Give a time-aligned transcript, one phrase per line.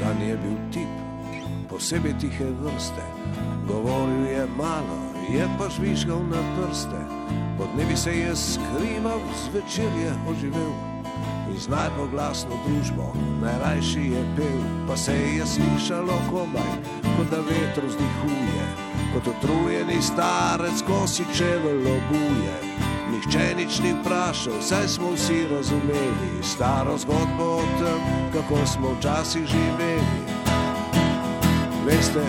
[0.00, 0.88] San je bil tip,
[1.68, 3.04] posebej tihe vrste.
[3.68, 4.96] Govoril je malo,
[5.28, 7.00] je pa žvižgal na prste.
[7.60, 10.72] Pod nebi se je skrival, zvečer je oživel.
[11.52, 13.12] In z najpoglasno družbo,
[13.44, 16.72] najrajši je pel, pa se je slišalo komaj,
[17.04, 18.66] kot da vetro zdihuje,
[19.12, 22.69] kot otrujeni starec, ko si čevel obuje.
[23.20, 28.00] Nihče nič ni vprašal, saj smo vsi razumeli staro zgodbo o tem,
[28.32, 30.24] kako smo včasih živeli.
[31.84, 32.24] Veste,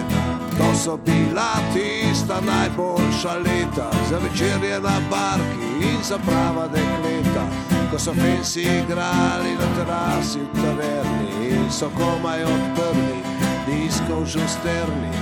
[0.58, 7.46] to so bila tista najboljša leta, za večerje na barki in za prava dekleta.
[7.92, 13.24] Ko so fensi igrali na terasi v taverni in so komaj odprli
[13.64, 15.16] diskov žusterni.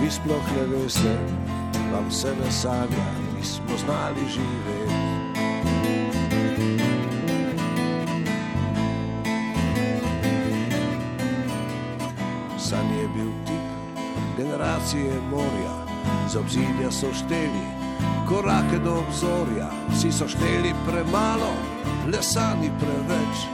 [0.00, 1.18] Vi sploh ne veste,
[1.92, 4.94] vam se ne sanja, nismo znali živeti.
[12.58, 13.66] San je bil tip
[14.36, 15.86] generacije morja,
[16.28, 17.66] z obzidja so šteli
[18.28, 21.54] korake do obzorja, vsi so šteli premalo,
[22.12, 23.46] lesani preveč.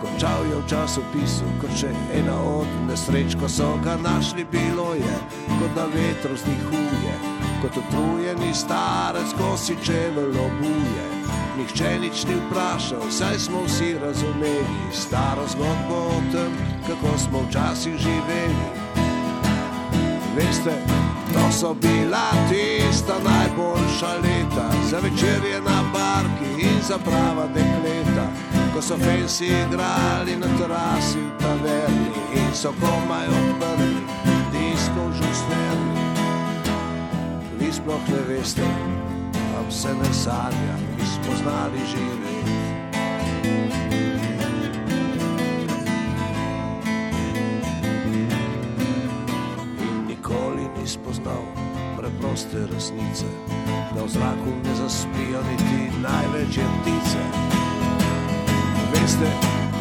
[0.00, 5.16] Končal je v časopisu, kot še ena od nesreč, ko so ga našli, bilo je,
[5.60, 7.33] kot da vetro zdihuje,
[7.64, 11.06] kot utrujeni starec, ko si čevel obuje.
[11.56, 16.52] Nihče nič ni vprašal, saj smo vsi razumeli staro zgodbo o tem,
[16.86, 18.68] kako smo včasih živeli.
[20.36, 20.76] Veste,
[21.32, 28.26] to so bila tista najboljša leta, za večerje na barki in za prava dekleta,
[28.74, 34.13] ko so fensi igrali na terasi v taverni in so komaj odprli
[37.84, 38.62] sploh ne veste,
[39.54, 42.54] vam se ne sanja, mi smo znali živeti.
[49.80, 51.44] In nikoli ni spoznal
[51.98, 53.26] preproste resnice,
[53.94, 57.22] da v zraku ne zaspijo niti največje ptice.
[58.92, 59.30] Veste,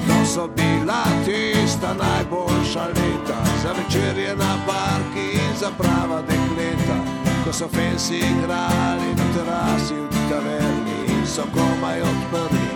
[0.08, 7.52] to so bila tista najboljša leta, za večerje na barki in za prava dekleta, ko
[7.54, 12.68] so fensi igrali na terasi v taverni so komaj odprli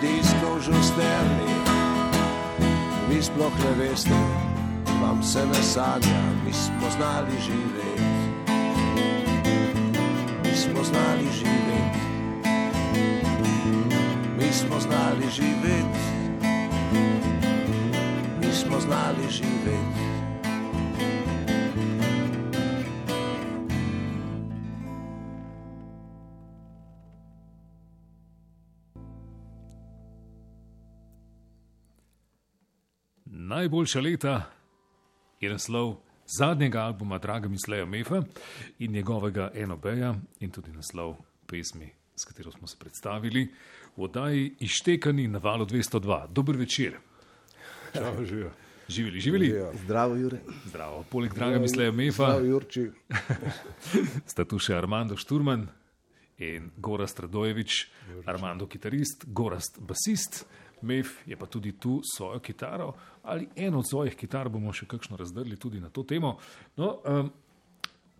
[0.00, 1.56] diskov žusterni.
[3.08, 4.20] Vi sploh ne veste,
[5.00, 8.08] vam se ne sanja, mi smo znali živeti.
[10.44, 12.00] Mi smo znali živeti.
[14.36, 16.04] Mi smo znali živeti.
[18.40, 20.09] Mi smo znali živeti.
[33.60, 34.42] Najboljša leta
[35.40, 35.96] je naslov
[36.38, 38.22] zadnjega albuma Draga Misleja Mefa
[38.78, 41.16] in njegovega Enobeja in tudi naslov
[41.46, 43.48] pesmi, s katero smo se predstavili
[43.96, 46.28] v oddaji Ištekani na valu 202.
[46.32, 46.96] Dober večer.
[47.92, 48.50] Čau, živijo.
[48.88, 49.52] Živeli, živeli.
[49.84, 50.38] Zdravo, Jure.
[50.66, 51.04] Zdravo.
[51.10, 52.90] Poleg Draga Misleja Mefa Zdravo, Jurči.
[54.32, 55.68] sta tu še Armando Šturman
[56.38, 57.86] in Gorast Radojevič,
[58.24, 60.46] Armando kitarist, Gorast basist.
[60.82, 62.92] Mev je pa tudi tu svojo kitaro
[63.22, 66.38] ali eno od svojih kitar, bomo še kakšno razdrli tudi na to temo.
[66.76, 67.32] No, um,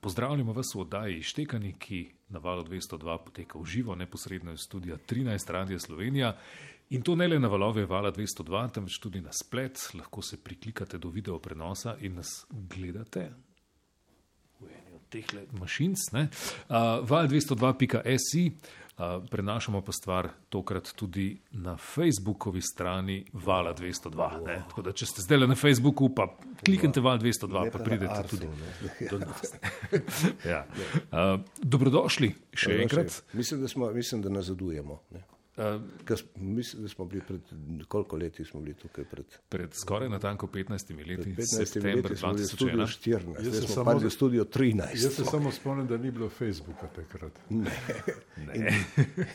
[0.01, 4.97] pozdravljamo vas v oddaji Štekani, ki na valu 202 poteka v živo, neposredno iz studia
[4.97, 6.37] 13 Radia Slovenija.
[6.91, 10.99] In to ne le na valove vala 202, temveč tudi na splet, lahko se priklikate
[10.99, 13.31] do video prenosa in nas gledate
[14.61, 16.11] v eni od teh mašinc.
[16.13, 16.27] Uh,
[17.07, 18.73] val202.si, uh,
[19.31, 24.47] prenašamo pa stvar tokrat tudi na Facebookovi strani Vala 202.
[24.47, 24.63] Ne?
[24.69, 26.29] Tako da, če ste zdaj na Facebooku, pa
[26.65, 28.49] kliknite Val 202, pa pridete tudi
[29.11, 29.55] do nas.
[30.53, 30.65] ja.
[31.11, 33.23] uh, dobrodošli še enkrat.
[33.33, 35.01] Mislim, da, smo, mislim, da nazadujemo.
[35.17, 35.25] Ne?
[35.61, 37.41] Uh, s- Mislim, da smo bili pred
[37.89, 40.71] koliko leti smo bili tukaj pred pred skoraj natanko 15
[41.09, 42.87] leti, 15 september leti smo bili v studiu 2001.
[42.87, 44.95] 14, Jaz zdaj smo samo- pa v studiu 13.
[44.97, 47.33] Jaz se samo spomnim, da ni bilo Facebooka takrat.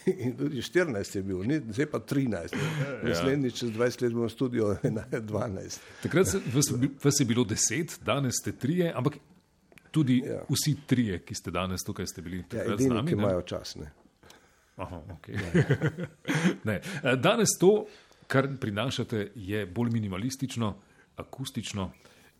[0.07, 2.55] In tudi 14 je bil, ni, zdaj pa 13.
[3.03, 4.63] Naslednji čez 20 let bomo v studiu
[5.11, 5.79] 12.
[6.01, 6.65] Takrat se, vas,
[7.03, 9.17] vas je bilo deset, danes ste trije, ampak
[9.91, 10.33] tudi ja.
[10.33, 10.41] Ja.
[10.49, 13.09] vsi trije, ki ste danes tukaj, ste bili Ja, takrat z edini, nami.
[13.09, 13.21] ki ne?
[13.21, 13.75] imajo čas.
[13.75, 13.91] Ne?
[14.77, 15.35] Aha, okay.
[16.67, 16.79] ne.
[17.03, 17.85] Eh, Danes to,
[18.27, 20.75] kar prinašate, je bolj minimalistično,
[21.15, 21.91] akustično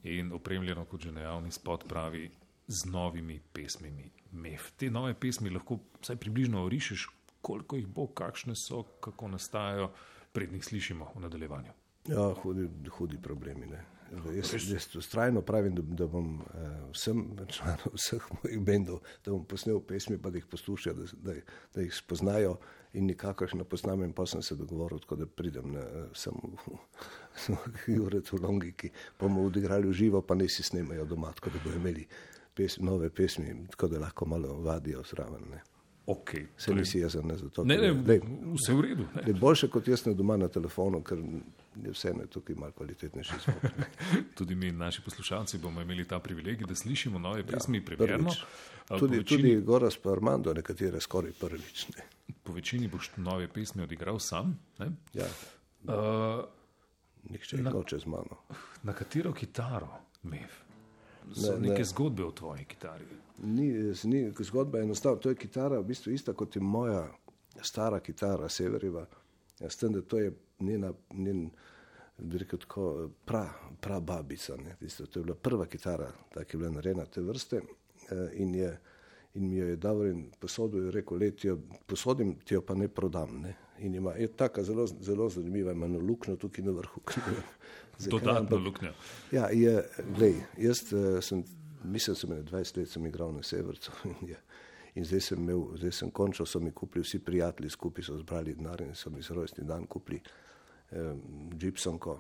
[0.03, 2.29] in opremljeno, kot že najavni spot pravi,
[2.67, 4.11] z novimi pesmimi.
[4.31, 4.71] Mef.
[4.77, 7.07] Te nove pesmi lahko vsaj približno orišeš,
[7.41, 9.91] koliko jih bo, kakšne so, kako nastajajo,
[10.33, 11.71] prednjih slišimo v nadaljevanju.
[12.09, 12.67] Ja, hudi,
[12.97, 13.65] hudi problemi.
[13.65, 13.83] Ne.
[14.11, 16.45] Jaz, jaz ustrajno pravim, da, da bom uh,
[16.91, 21.39] vsem članom vseh mojih bendov, da bom posnel pesmi, pa da jih poslušajo, da, da,
[21.75, 22.57] da jih spoznajo
[22.93, 28.31] in nikakršno poznam in pa sem se dogovoril, tako da pridem na uh, samo Juret
[28.31, 31.75] v Longiki, pa bomo odigrali v živo, pa ne si snemajo doma, tako da bodo
[31.75, 32.07] imeli
[32.55, 35.49] pesmi, nove pesmi, tako da lahko malo vadijo zraven.
[35.51, 35.74] Ne.
[36.07, 37.63] Okay, Se nisi jaz ne za to.
[37.63, 38.19] Ne, ne, Lej,
[38.53, 39.05] vse v redu.
[39.15, 39.23] Ne.
[39.27, 41.17] je boljše kot jaz ne doma na telefonu, ker
[41.75, 43.63] je vseeno tukaj malo kvalitetnejši zvok.
[43.77, 43.87] ne.
[44.37, 48.37] Tudi mi, naši poslušalci, bomo imeli ta privilegij, da slišimo nove pesmi, ja, prvič.
[48.89, 51.87] Tudi, tudi Goras pa Armando, nekatere skoraj prvič.
[51.89, 52.05] Ne.
[52.43, 54.59] Po večini boš nove pesmi odigral sam.
[54.79, 54.91] Ne?
[55.13, 55.25] Ja,
[55.83, 55.91] Uh,
[57.23, 58.37] nihče jih noče z mano.
[58.83, 59.87] na katero kitaro,
[60.23, 60.49] Mev?
[61.33, 61.85] So Ne, ne, neke ne.
[61.85, 63.05] zgodbe o tvoji kitari.
[63.37, 63.67] Ni,
[64.03, 65.19] ni, zgodba je enostavna.
[65.19, 67.07] To je kitara, v bistvu ista kot je moja
[67.61, 69.05] stara kitara, Severjeva.
[69.59, 71.49] Ja, s tem, da to je njena, njen,
[72.17, 73.49] bi rekel tako, pra,
[73.81, 74.55] pra babica.
[74.55, 77.61] Ne, tisto, to je bila prva kitara, ta, ki je bila narejena te vrste.
[78.11, 78.79] eh, In, je,
[79.33, 82.61] in mi jo je dal in posodil, je rekel, le ti jo posodim, ti jo
[82.61, 83.41] pa ne prodam.
[83.41, 83.55] Ne.
[83.79, 87.01] In ima, je taka zelo, zelo zanimiva, ima eno luknjo tukaj na vrhu.
[88.11, 88.91] Dodatno luknjo.
[89.31, 89.83] Ja, je,
[90.15, 91.43] glej, jaz uh, sem,
[91.85, 94.37] mislim, sem 20 let sem igral na Severcu in, je,
[94.95, 98.55] in zdaj sem imel, zdaj sem končal, so mi kupili vsi prijatelji, skupaj so zbrali
[98.55, 100.21] denar in so mi za rojstni dan kupili
[100.91, 102.19] um, Gibsonko,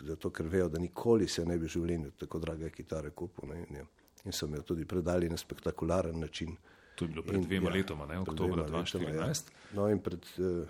[0.00, 3.48] zato ker vejo, da nikoli se ne bi v življenju tako drage kitare kupil.
[3.48, 3.86] Ne, in, je,
[4.24, 6.56] in so mi jo tudi predali na spektakularen način.
[6.94, 8.18] To je bilo pred In, dvema ja, letoma, ne?
[8.18, 9.50] oktobra dvema letoma, 2014.
[9.50, 9.76] Ja.
[9.76, 10.68] No, in pred uh,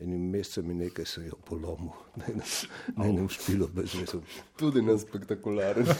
[0.00, 1.90] enim mesecem in nekaj sem jo polomil,
[2.20, 2.44] ne, ne,
[2.96, 4.22] ne, ne v špilo, brez mesem.
[4.58, 5.86] Tudi na spektakularen.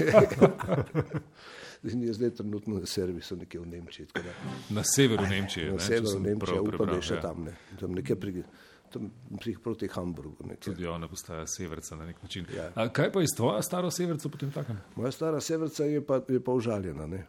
[1.83, 4.07] In je zdaj trenutno na servisu nekje v Nemčiji.
[4.07, 4.33] tako Da,
[4.75, 5.67] Na severu Nemčije.
[5.67, 7.21] na ne, severu Nemčije, prav upam, da je še ja.
[7.23, 7.55] tam, ne.
[7.81, 8.43] tam nekje pri,
[8.91, 10.47] tam pri, proti Hamburgu.
[10.47, 10.73] Nekje.
[10.73, 12.47] Tudi ona postaja severca na nek način.
[12.57, 12.73] Ja.
[12.75, 14.81] A kaj pa iz tvoja staro severca potem takem?
[14.97, 17.07] Moja stara severca je pa, je pa užaljena.
[17.07, 17.27] Ne.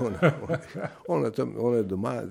[0.00, 0.58] Ona, ona,
[1.08, 2.22] ona, tam, ona je doma,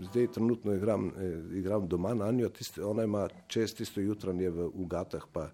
[0.00, 4.66] zdaj trenutno igram, eh, igram doma na njo, tiste, ona ima čez tisto jutranje v
[4.74, 5.50] ugatah, pa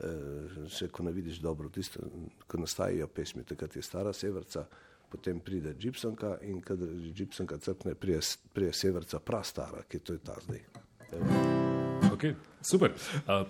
[0.00, 2.02] eh, še ko ne vidiš dobro, tisto,
[2.46, 4.66] ko nastajajo pesmi, takrat je stara severca,
[5.10, 8.20] potem pride Gibsonka in kadar Gibsonka crkne, prije,
[8.52, 10.66] prije severca prastara, ki to je ta zdaj.
[12.16, 12.92] Okay, super.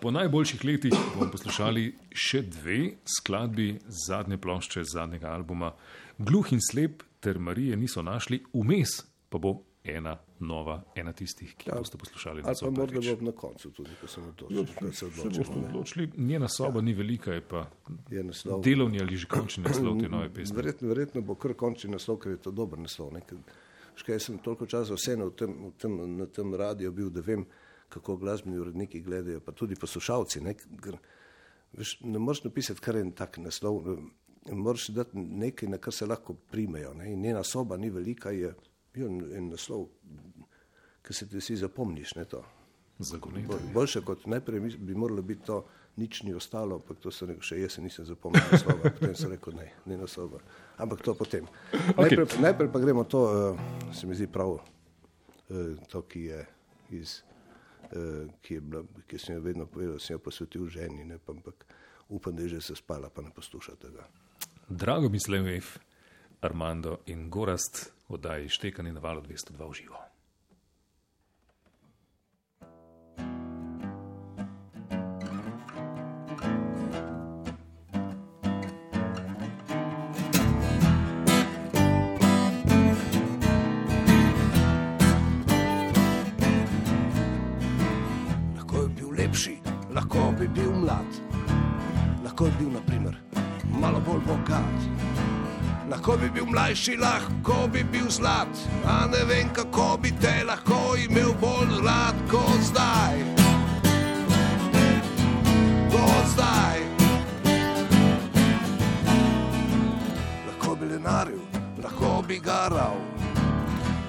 [0.01, 3.77] Po najboljših letih bomo poslušali še dve skladbi
[4.07, 5.71] zadnje plošče zadnjega albuma.
[6.19, 8.89] Gluh in slep ter Marije niso našli, vmes
[9.29, 9.51] pa bo
[9.85, 11.77] ena nova, ena tistih, ki ja.
[11.77, 14.99] boste poslušali na Ali pa morda bo na koncu tudi, ko sem odločil, da se
[14.99, 15.67] Se odločimo.
[15.67, 17.67] odločili, njena soba ni velika, je pa
[18.11, 18.63] Je naslov.
[18.63, 20.57] delovni ali že končni naslov te nove pesmi.
[20.57, 23.13] Verjetno, verjetno bo kar končni naslov, ker je to dober naslov.
[23.13, 23.39] ne, ker-
[23.95, 27.11] veš kaj, Jaz sem toliko časa vseeno v tem, v tem, na tem radiju bil,
[27.11, 27.47] da vem,
[27.89, 30.41] kako glasbeni uredniki gledajo, pa tudi poslušalci.
[30.41, 30.99] Ne, ker,
[31.73, 33.97] veš, ne moreš napisati kar en tak naslov, ne,
[34.53, 36.95] moraš dati nekaj, na kar se lahko primejo.
[36.95, 38.55] Ne, in njena soba ni velika, je,
[38.95, 39.89] je en, en naslov,
[41.03, 42.15] ki se ti vsi zapomniš.
[42.15, 42.25] Ne.
[42.99, 45.65] Bolj- Boljše kot najprej bi moralo biti to,
[45.97, 49.33] nič ni ostalo, ampak to sem rekel, še jaz se nisem zapomnil naslova, potem sem
[49.33, 50.41] rekel, ne, ne naslova.
[50.77, 51.49] Ampak to potem.
[51.73, 51.97] Okej.
[51.97, 56.43] Najprej, najprej pa gremo to, uh, se mi zdi prav, uh, to, ki je
[57.01, 57.17] iz,
[57.93, 61.33] uh, ki je bila, ki sem jo vedno povedal, sem jo posvetil ženi, ne, pa,
[61.33, 61.65] ampak
[62.13, 64.05] upam, da je že se spala, pa ne posluša tega.
[64.69, 65.65] Drago mislim, Ev,
[66.41, 69.97] Armando in Gorast oddaji štekani na valu 202 v živo.
[89.95, 91.07] Lahko bi bil mlad,
[92.25, 93.26] lahko bi bil, naprimer,
[93.87, 94.79] malo bolj bogat.
[95.91, 98.51] Lahko bi bil mlajši, lahko bi bil zlat,
[98.85, 103.23] a ne vem, kako bi te lahko imel bolj rad kot zdaj.
[105.93, 106.79] Kot zdaj.
[110.49, 111.45] Lahko bi lenaril,
[111.83, 112.99] lahko bi garal,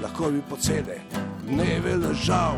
[0.01, 1.01] lahko bi pocele
[1.45, 2.57] dneve ležal.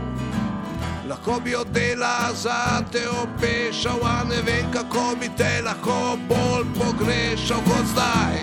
[1.10, 6.66] Lahko bi od dela za te opešal, a ne vem, kako bi te lahko bolj
[6.78, 8.38] pogrešal kot zdaj.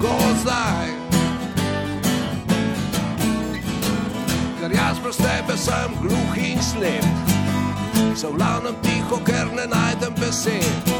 [0.00, 0.88] Kot zdaj.
[4.60, 7.04] Ker jaz brez tebe sem gluh in slep,
[8.16, 10.92] se vlavnem tiho, ker ne najdem besed.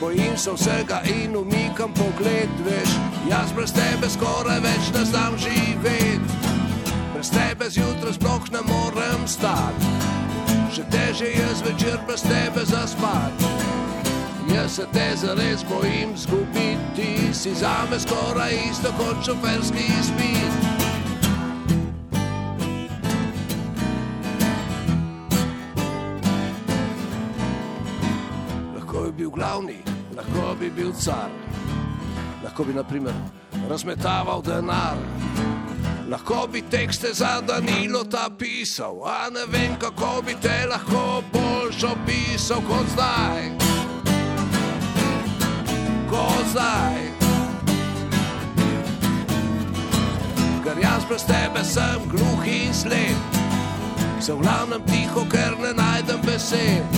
[0.00, 2.98] Bojim se vsega in umikam pogled, veš,
[3.30, 6.47] jaz brez tebe skoraj več ne znam živeti.
[7.18, 9.86] Brez tebe zjutraj sploh ne morem stati.
[10.70, 13.34] še teže je zvečer brez tebe zaspat.
[14.54, 20.54] Jaz se te zares bojim zgubiti, si zame skoraj isto kot šoferski izpit.
[28.78, 29.82] Lahko bi bil glavni,
[30.14, 31.34] lahko bi bil car,
[32.44, 33.14] lahko bi naprimer
[33.66, 35.47] razmetaval denar.
[36.08, 41.84] Lahko bi tekste za Danilo ta pisal, a ne vem, kako bi te lahko boljš
[41.84, 43.50] opisal kot zdaj.
[46.10, 46.96] Kot zdaj.
[50.64, 53.36] Ker jaz brez tebe sem gluh in slep,
[54.20, 56.88] sem v glavnem tiho, ker ne najdem besed.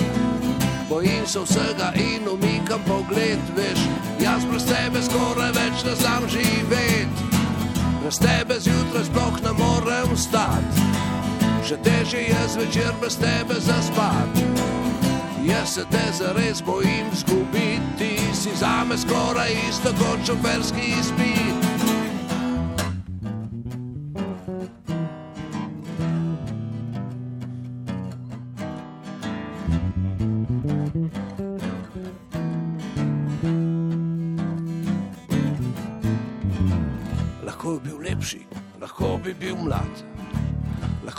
[0.88, 3.82] Bojim se vsega in umikam pogled, veš,
[4.22, 7.29] jaz brez tebe skoraj več ne znam živeti.
[8.00, 10.84] Brez tebe zjutraj sploh ne morem stati,
[11.68, 14.46] še težje je zvečer brez tebe zaspati.
[15.44, 21.49] Jaz se te zares bojim zgubiti, si zame skoraj isto kot šoferski izpit.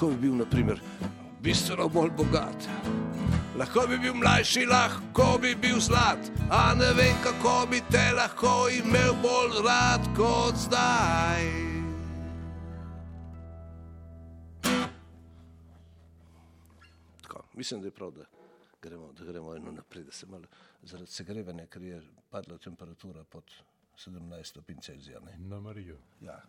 [0.01, 0.79] Lahko bi bil, naprimer,
[1.43, 2.67] bistveno bolj bogat.
[3.57, 6.17] Lahko bi bil mlajši, lahko bi bil zlat,
[6.49, 11.45] a ne vem, kako bi te lahko imel bolj rad kot zdaj.
[17.21, 18.25] Tako, mislim, da je prav, da
[18.81, 20.45] gremo, da gremo eno naprej, da se malo
[20.81, 23.43] zaradi segrevanja, ker je padla temperatura pod
[23.97, 25.19] 17 stopinj Celzija.
[25.19, 25.37] ne.
[25.37, 25.97] Na Marijo.
[26.21, 26.41] Ja.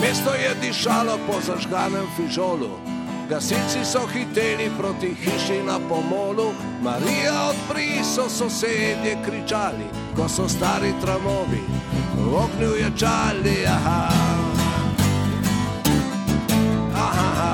[0.00, 2.80] Mesto je dišalo po zažganem fižolu,
[3.28, 9.84] gasilci so hiteli proti hiši na pomolu, Marija odpri so sosedje kričali,
[10.16, 11.60] ko so stari tramovi
[12.16, 13.66] v oknu ječali.
[13.68, 14.08] Aha.
[16.96, 17.52] Aha.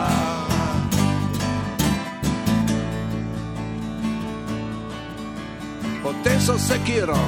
[6.03, 7.19] Potem so sekiro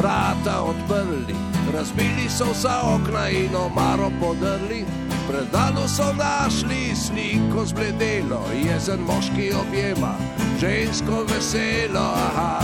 [0.00, 4.84] vrata odprli, razbili so vsa okna in omaro podrli.
[5.28, 10.14] Predano so našli sliko zbledelo, jezen moški objema,
[10.60, 12.12] žensko veselo.
[12.14, 12.60] Aha.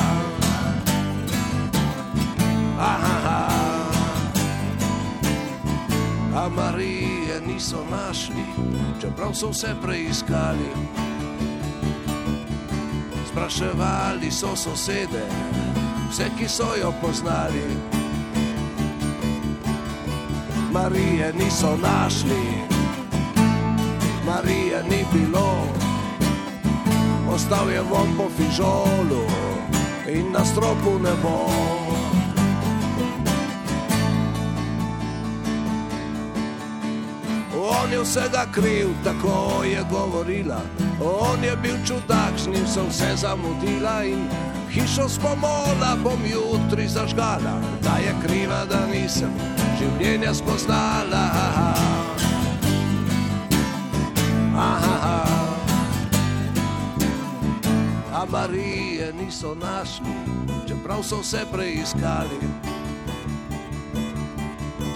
[2.79, 3.49] Aha.
[6.37, 8.45] A Marije niso našli,
[9.01, 10.71] čeprav so vse preiskali.
[13.33, 15.27] Spraševali so sosede,
[16.11, 17.65] vse, ki so jo poznali.
[20.73, 22.43] Marije niso našli,
[24.27, 25.67] Marije ni bilo,
[27.35, 29.27] ostal je von po fižolu
[30.09, 31.51] in na stropu ne bo.
[37.83, 40.61] On je vsega kriv, tako je govorila.
[41.03, 44.29] On je bil čudak, z njim sem se zamudila in
[44.71, 47.61] hišo spomola bom jutri zažgala.
[47.83, 51.25] Da je kriva, da nisem življenja spoznala.
[54.61, 55.19] Aha.
[58.13, 60.13] A Marije niso našli,
[60.69, 62.41] čeprav so vse preiskali.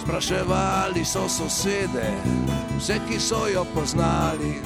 [0.05, 2.11] Spraševali so sosede,
[2.77, 4.61] vse, ki so jo poznali.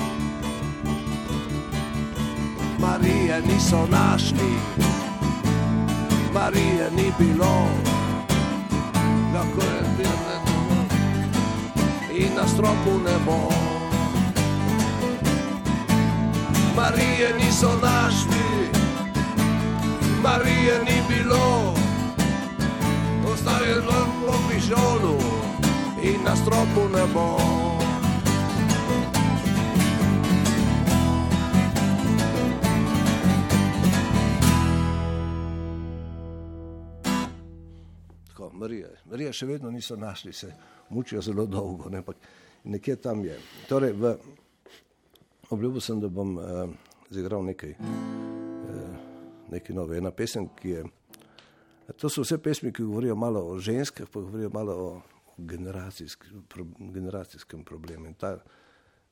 [2.82, 4.50] Marije niso našli,
[6.34, 7.54] Marije ni bilo,
[12.18, 13.38] in na stropu ne bo.
[16.76, 18.70] Marije niso našli,
[20.22, 21.74] Marije ni bilo,
[23.32, 23.82] ostal je
[24.26, 25.18] po pižolu
[26.02, 27.38] in na stropu ne bo.
[38.58, 40.52] Marija, Marija še vedno niso našli, se
[40.90, 42.16] mučijo zelo dolgo, ne, ampak
[42.64, 43.38] nekje tam je.
[43.68, 44.14] Torej, v,
[45.50, 46.70] obljubil sem, da bom uh,
[47.10, 48.96] zigral nekaj, uh,
[49.50, 49.98] nekaj nove.
[49.98, 50.84] Ena pesem, ki je.
[51.96, 54.90] To so vse pesmi, ki govorijo malo o ženskah, pa govorijo malo o
[55.38, 58.06] generacijsk, pro, generacijskem problemu.
[58.06, 58.36] In ta,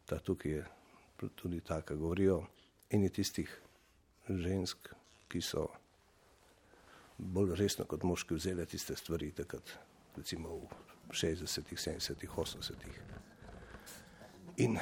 [0.06, 0.64] ta tukaj je
[1.34, 2.42] tudi taka, govorijo
[2.90, 3.50] eni tistih
[4.28, 4.92] žensk,
[5.28, 5.68] ki so
[7.18, 9.72] bolj resno kot moški vzeli tiste stvari, takrat,
[10.16, 13.02] recimo v 60-ih, 70-ih, 80-ih.
[14.64, 14.78] In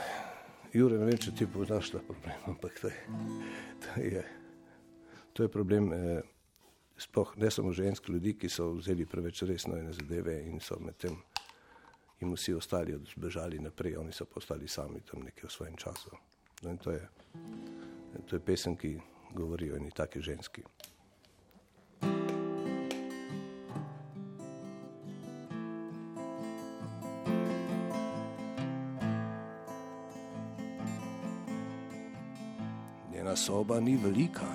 [0.75, 3.03] Jure, ne vem, če ti poznaš ta problem, ampak to je,
[3.85, 4.25] to je,
[5.33, 5.93] to je problem.
[5.93, 6.23] Eh,
[6.95, 11.17] Sploh ne samo žensk, ljudi, ki so vzeli preveč resno ene zadeve in so medtem
[12.21, 16.11] jim vsi ostali zbežali naprej, oni so pa ostali sami tam nekaj v svojem času.
[16.63, 17.03] No in to je,
[18.27, 18.95] to je pesem, ki
[19.35, 20.63] govori o eni taki ženski.
[33.35, 34.47] Njena soba ni velika,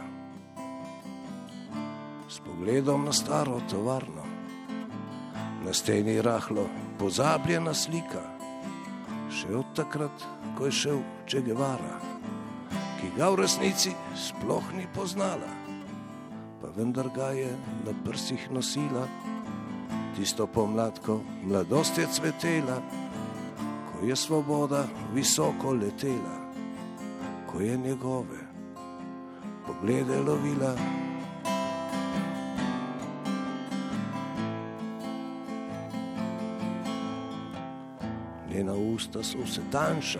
[2.29, 4.23] s pogledom na staro tovarno,
[5.65, 6.63] na steni rahlo
[6.99, 8.23] pozabljena slika,
[9.31, 10.23] še od takrat,
[10.55, 11.99] ko je šel Che Guevara,
[13.01, 15.51] ki ga v resnici sploh ni poznala,
[16.61, 17.51] pa vendar ga je
[17.83, 19.09] na prsih nosila,
[20.15, 22.79] tisto pomladko mladost je cvetela,
[23.91, 26.37] ko je svoboda visoko letela,
[27.51, 28.48] ko je njegove
[29.69, 30.73] poglede lovila.
[38.49, 40.19] Njena usta so vse tanjša,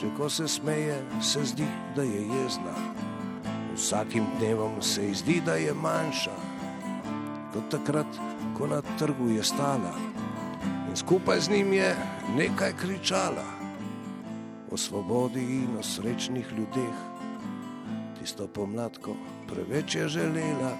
[0.00, 2.74] že ko se smeje, se zdi, da je jezna.
[3.74, 6.36] Vsakim dnevom se ji zdi, da je manjša,
[7.52, 8.06] kot takrat,
[8.58, 9.94] ko na trgu je stala
[10.90, 11.96] in skupaj z njim je
[12.36, 13.44] nekaj kričala
[14.70, 17.13] o svobodi in o srečnih ljudeh.
[18.24, 19.12] Tisto pomladko
[19.48, 20.70] preveč je želela,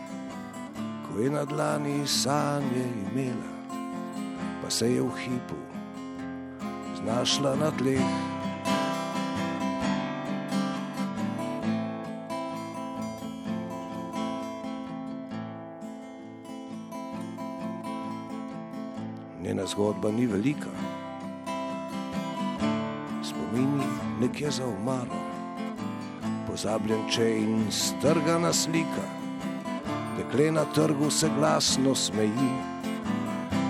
[1.05, 3.53] ko je na dlani sanje imela,
[4.63, 5.61] pa se je v hipu
[7.03, 8.01] znašla na tleh.
[19.43, 20.73] Njena zgodba ni velika,
[23.23, 23.85] spomini
[24.21, 25.34] nekje za umaro,
[26.55, 29.03] pozabljen če in strgana slika,
[30.15, 32.51] dekle na trgu se glasno smeji,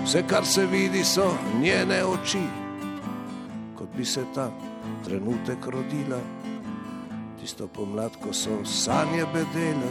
[0.03, 1.25] vse kar se vidi so
[1.61, 2.43] njene oči
[3.75, 4.51] kot bi se ta
[5.05, 6.19] trenutek rodila.
[7.39, 9.89] Tisto pomlad, ko so sanje bedele,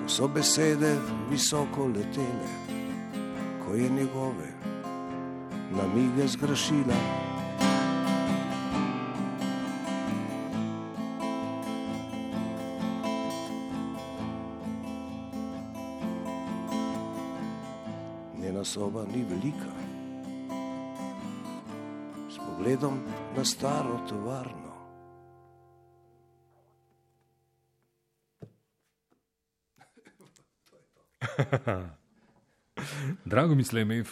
[0.00, 0.94] ko so besede
[1.30, 2.48] visoko letele,
[3.60, 4.48] ko je njegove
[5.76, 7.23] namige zgrešila.
[18.44, 19.94] Njena soba ni velika
[22.64, 23.00] pogledom
[23.36, 24.74] na staro tovarno.
[33.24, 34.08] Drago mi slemev,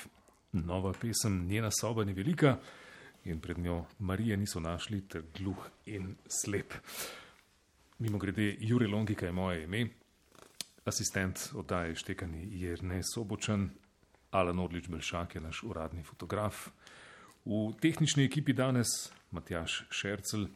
[0.52, 2.58] nova pesem, njena soba ni velika
[3.24, 6.72] in pred njo Marije niso našli ter gluh in slep.
[7.98, 9.86] Mimo grede, Jure Longika je moje ime,
[10.84, 13.70] asistent oddaje Štekani je ne sobočen,
[14.32, 16.68] Alan Odlič Belšak je naš uradni fotograf.
[17.44, 18.88] V tehnični ekipi danes
[19.30, 20.46] Matjaš Šercel,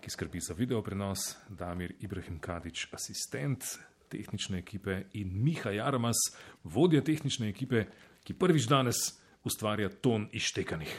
[0.00, 3.64] ki skrbi za video prenos, Damir Ibrahim Kadič, asistent
[4.10, 6.18] tehnične ekipe in Miha Jarmas,
[6.64, 7.86] vodja tehnične ekipe,
[8.22, 8.96] ki prvič danes
[9.44, 10.92] ustvarja ton iztekanih.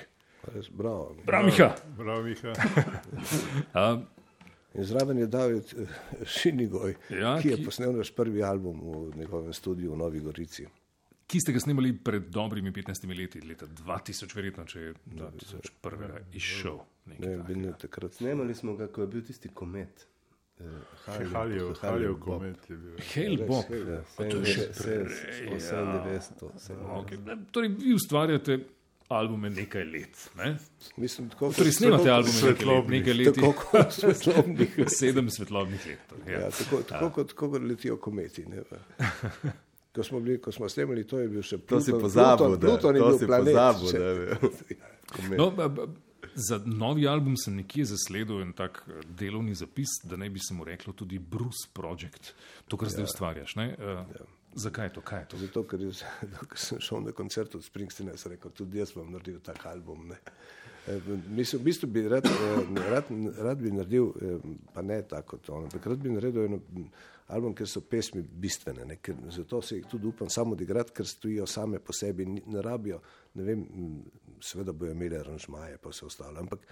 [0.50, 1.14] Res, bravo.
[1.26, 1.70] Prav, Miha.
[1.98, 2.54] Prav, Miha.
[4.74, 5.86] In zraven je David eh,
[6.26, 10.66] Šinigoj, Ja, ki je ki- posnel naš prvi album v njegovem studiu v Novi Gorici.
[11.34, 16.78] Ki ste ga snimali pred dobrimi 15 leti, leta 2000, verjetno, če je 2001 izšel.
[17.08, 18.14] Ne nekaj je takrat.
[18.14, 20.06] Snemali smo ga, ko je bil tisti komet.
[20.60, 20.64] Eh,
[21.08, 22.20] Haljev- Bob.
[22.22, 23.00] komet je bil.
[23.08, 23.66] Hellbop.
[23.72, 26.78] Ja, to je še 97, 98.
[27.00, 27.18] Okay.
[27.52, 28.60] Torej, vi ustvarjate
[29.10, 30.22] albume nekaj let.
[30.36, 30.54] Ne?
[30.98, 33.00] Mislim, tako Torej, snemate albume nekaj let, svetlobnih.
[33.00, 33.36] nekaj let.
[33.36, 34.78] Tako kot svetlobnih.
[34.90, 36.06] Sedem svetlobnih let.
[36.08, 36.50] torej, Ja, Ja.
[36.54, 38.46] tako, tako kot, kot letijo kometi.
[39.94, 42.02] Ne, ko, smo bili, ko smo snemali, to je bil še To si Pluton.
[42.02, 43.54] pozabil, Pluton, da Pluton je to si planet.
[43.54, 44.38] pozabil, da je
[45.14, 45.38] komet.
[45.38, 45.88] No, b- b-
[46.36, 50.54] za novi album sem nekje zasledil en tak eh, delovni zapis, da naj bi se
[50.54, 52.34] mu reklo tudi Bruce Project,
[52.68, 53.56] to, kar zdaj ustvarjaš.
[53.56, 53.76] ne?
[53.80, 54.06] Eh,
[54.56, 55.02] Zakaj je to?
[55.02, 55.38] Kaj je to?
[55.38, 55.92] Zato, ker, je,
[56.44, 60.08] ker sem šel na koncert od Springsteena, sem rekel, tudi jaz bom naredil tak album.
[60.08, 60.18] Ne.
[60.88, 60.98] E,
[61.30, 62.26] Mislim, v bistvu bi rad,
[62.88, 63.06] rad,
[63.38, 64.10] rad bi naredil,
[64.74, 66.60] pa ne tako on, ampak rad bi naredil eno
[67.28, 68.86] album, ker so pesmi bistvene.
[68.86, 72.62] Ne, ker, zato se jih tudi upam samo odigrati, ker stojijo same po sebi, ne
[72.62, 73.00] rabijo,
[73.34, 73.98] ne vem, m,
[74.44, 76.40] seveda bojo imeli aranžmaje, pa vse ostalo.
[76.40, 76.68] Ampak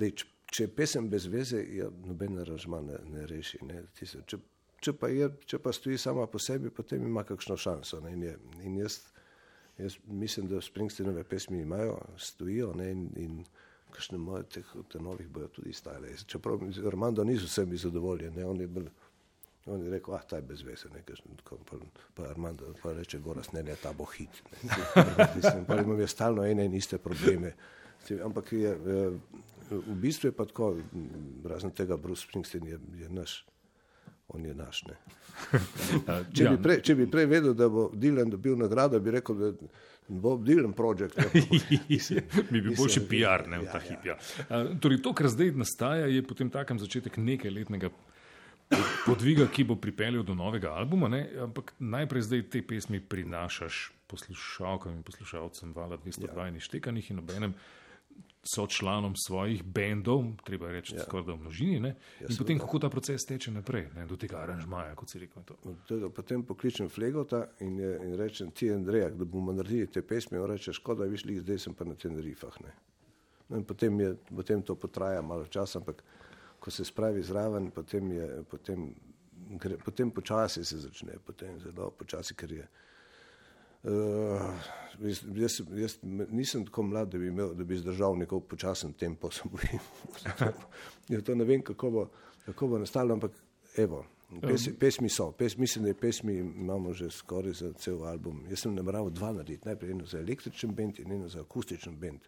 [0.00, 3.62] lej, če, če je pesem brez veze, jo noben aranžma ne, ne reši.
[3.66, 3.82] Ne.
[3.96, 4.38] Tisto, če,
[4.84, 8.02] če, pa je, če pa stoji sama po sebi, potem ima kakšno šanso.
[8.04, 8.14] Ne?
[8.16, 9.00] In, je, in jaz,
[9.78, 12.90] jaz mislim, da Springsteenove pesmi imajo, stojijo ne?
[12.92, 13.40] in, in
[13.94, 16.12] kakšne moje teh te novih bojo tudi stale.
[16.26, 18.44] Čeprav Armando ni z vsemi zadovoljen, ne?
[18.44, 18.88] on je bil.
[19.66, 21.76] On je rekel, ah, ta je brezvesen, nekaj, pa,
[22.14, 24.42] pa Armando pa reče, goras, ne, ne, ta bo hit.
[25.36, 27.54] Mislim, pa imam jaz stalno ene in iste probleme.
[28.24, 28.74] Ampak je,
[29.70, 30.74] v bistvu je pa tako,
[31.44, 33.46] razen tega Bruce Springsteen je, je naš,
[34.28, 34.84] on je naš.
[34.84, 34.98] Ne.
[36.36, 39.72] Če, bi prej, če bi prej vedel, da bo Dylan dobil nagrado, bi rekel, da
[40.08, 41.16] bo Dylan projekt.
[42.52, 44.04] bi bil boljši PR, ne v ta hip.
[44.04, 44.18] Ja.
[44.76, 47.90] Torej, to, kar zdaj nastaja, je potem takem začetek nekaj letnega
[49.06, 51.08] podviga, ki bo pripeljal do novega albuma.
[51.08, 51.28] Ne?
[51.42, 56.48] Ampak najprej zdaj te pesmi prinašaš poslušalkam in poslušalcem Vala 202 ja.
[56.48, 57.54] in štekanih in obenem.
[58.44, 61.02] So članom svojih bendov, treba reči, ja.
[61.02, 64.42] skoraj da v množini, ja, in potem, kako ta proces teče naprej, ne, do tega
[64.42, 65.46] aranžmaja, kot si rekel.
[65.88, 70.38] Tega, potem pokličem Flegota in, in rečem: Ti, Andrej, da bomo naredili te pesmi.
[70.38, 72.60] On reče: Škoda, viš, zdaj sem pa na Tenerifah.
[73.48, 76.04] No, potem, je, potem to potraja malo časa, ampak
[76.64, 78.86] ko se spravi zraven, potem, je, potem,
[79.60, 82.68] gre, potem počasi se začne, potem zelo počasi, ker je.
[83.84, 84.40] Uh,
[85.04, 85.98] jaz, jaz, jaz
[86.32, 89.82] nisem tako mlad, da bi, imel, da bi zdržal neko počasen tempo, se bojim.
[91.12, 92.06] ja, to ne vem, kako bo,
[92.46, 93.36] kako bo nastalo, ampak
[93.76, 94.00] evo,
[94.40, 95.28] pes, pesmi so.
[95.36, 98.40] Pes, mislim, da je pesmi imamo že skoraj za cel album.
[98.48, 102.24] Jaz sem nameraval dva narediti, najprej eno za električen bend in eno za akustičen bend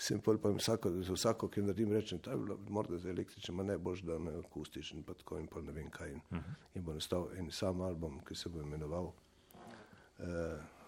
[0.00, 3.54] sem pol pa vsako, za vsako, ki naredim, rečem, da je bilo morda za električen,
[3.54, 6.12] ma ne boš da ne akustičen, pa tako in pa ne vem kaj.
[6.12, 6.54] In, uh -huh.
[6.74, 9.12] in bo nastal en sam album, ki se bo imenoval.
[10.18, 10.26] Uh,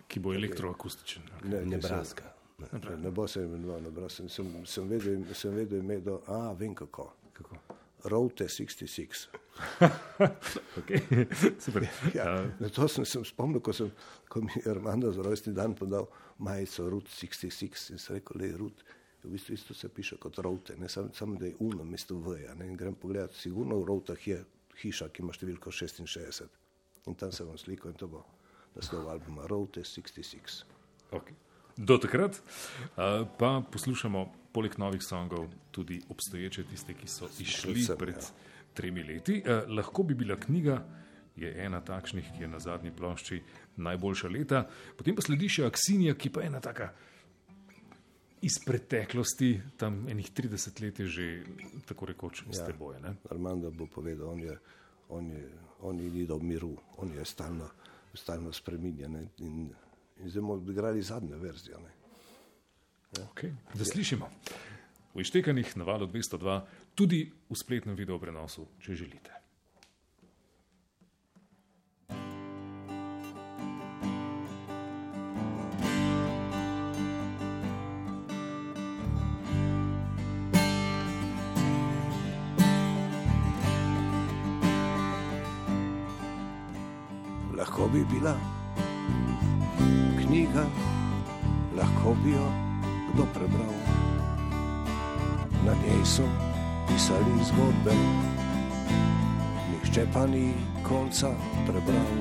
[0.08, 1.22] ki bo elektroakustičen.
[1.44, 2.32] Ne, ne, Nebraska.
[2.58, 4.28] Ne, ne, ne bo se imenoval Nebraska.
[4.28, 7.12] Sem, sem vedel, sem vedel ime do, a vem kako.
[7.32, 7.56] kako?
[8.04, 9.28] Route 66.
[10.78, 11.26] okay.
[12.14, 13.92] ja, to sem, sem spomnil, ko, sem,
[14.28, 16.06] ko mi je Armando za rojstni dan podal
[16.38, 18.82] majico Route 66 in sem rekel, le Route
[19.22, 22.40] v bistvu isto se piše kot route, ne samo, sam, da je uno mesto v.
[22.64, 24.42] In grem pogledat, sigurno v routah je
[24.82, 26.48] hiša, ki ima številko 66.
[27.06, 28.22] In tam se bom slikal in to bo
[28.76, 30.64] naslov albuma Route 66.
[31.12, 31.34] Okay.
[31.76, 37.98] Do takrat uh, pa poslušamo poleg novih songov tudi obstoječe tiste, ki so išli Predvsem,
[37.98, 38.28] pred ja.
[38.74, 39.40] tremi leti.
[39.40, 40.82] Uh, lahko bi bila knjiga,
[41.36, 43.40] je ena takšnih, ki je na zadnji plošči
[43.76, 44.66] najboljša leta,
[44.98, 46.92] potem pa sledi še Aksinija, ki pa je ena taka
[48.42, 51.26] iz preteklosti, tam enih 30 let je že
[51.86, 52.98] tako rekoč s ja, teboj.
[53.30, 54.58] Armando bo povedal, on je,
[55.08, 55.44] on je,
[55.80, 57.70] on je ni do miru, on je stalno,
[58.14, 59.70] stalno spreminjen in,
[60.18, 61.78] in zdaj bomo odigrali zadnjo verzijo.
[63.18, 63.28] Ja.
[63.30, 64.30] Okay, da slišimo.
[65.14, 66.60] V ištekanih na valu 202,
[66.94, 69.41] tudi v spletnem video prenosu, če želite.
[87.72, 88.36] Lahko bi bila
[90.20, 90.64] knjiga,
[91.76, 92.48] lahko bi jo
[93.12, 93.76] kdo prebral.
[95.64, 96.28] Na njej so
[96.88, 97.94] pisali zgodbe,
[99.70, 100.52] nihče pa ni
[100.84, 101.32] konca
[101.66, 102.12] prebral.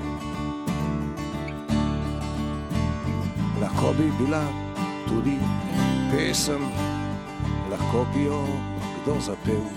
[3.61, 4.43] Lahko bi bila
[5.09, 5.35] tudi
[6.11, 6.63] pesem,
[7.71, 8.39] lahko bi jo
[9.03, 9.67] kdo zapel.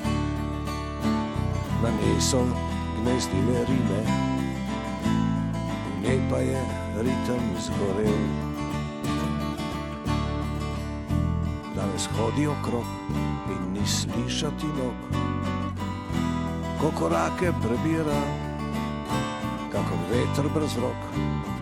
[1.83, 2.47] Na njej so
[3.03, 4.24] gnezdile rime
[6.35, 6.61] pa je
[6.99, 8.23] ritem zgorel.
[11.77, 12.85] Danes hodi okrog
[13.49, 14.99] in ni slišati nog,
[16.81, 18.23] ko korake prebira,
[19.73, 21.07] kako veter brez rok,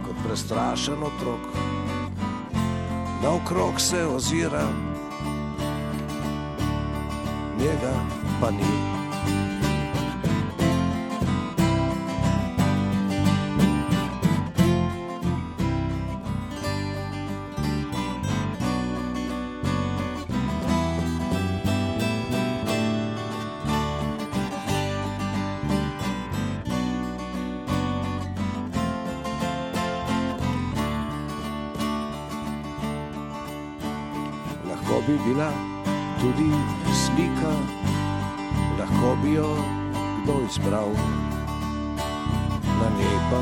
[0.06, 1.44] kot prestrašen otrok.
[3.22, 4.68] Na okrog se ozira,
[7.58, 7.92] njega
[8.40, 9.01] pa ni.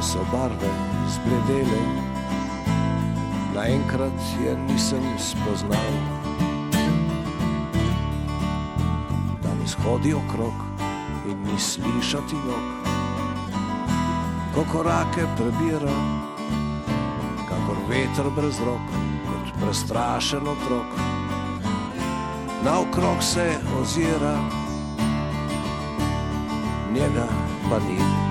[0.02, 0.70] So barve
[1.08, 1.80] zbledele,
[3.54, 5.92] naenkrat je nisem spoznal.
[9.42, 10.54] Danes hodi okrog
[11.28, 12.88] in ni slišati nog.
[14.54, 15.96] Ko korake prebira,
[17.48, 18.88] kakor veter brez rok,
[19.28, 20.98] kot prestrašen otrok.
[22.64, 24.36] Naokrog se ozira,
[26.92, 27.28] njega
[27.70, 28.29] pa ni.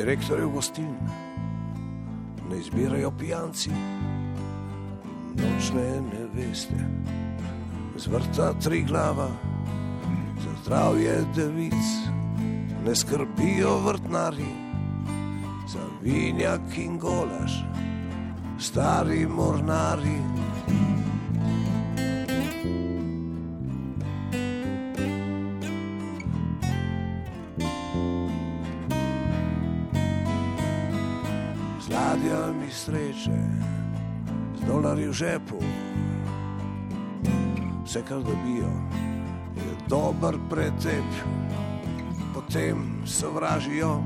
[0.00, 0.94] Direktorjev gostiln
[2.50, 3.70] ne izbirajo pijanci,
[5.36, 6.78] nočne neveste,
[7.96, 9.28] zvrta tri glava,
[10.44, 11.90] za zdravje devic,
[12.86, 14.48] ne skrbijo vrtnari,
[15.68, 17.60] za vinjak in golaž,
[18.58, 20.16] stari mornari.
[34.90, 35.58] Dolarji v žepu.
[37.84, 38.72] Vse, kar dobijo,
[39.54, 41.06] je dober pretep,
[42.34, 44.02] potem sovražijo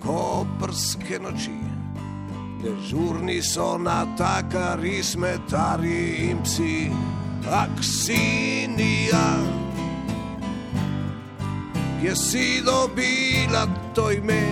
[0.00, 1.56] koprske noči.
[2.60, 6.92] Dežurni so natakari, smetari in psi,
[7.48, 9.40] aksinija.
[12.00, 14.44] Kje si dobila to ime?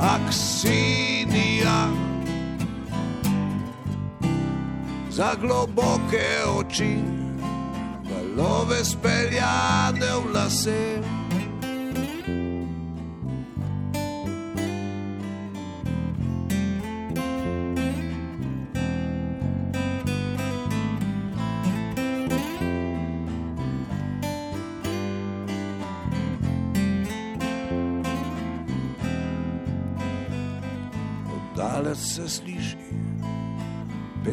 [0.00, 2.01] Aksinija
[5.12, 6.24] za globoke
[6.58, 6.96] oči,
[8.08, 11.21] valove speljane v lase.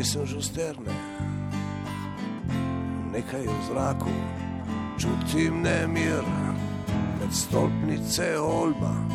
[0.09, 0.93] Pesem žusterne,
[3.13, 4.13] nekaj v zraku,
[4.97, 6.25] čutim nemir,
[7.21, 9.05] med stolpnice olma,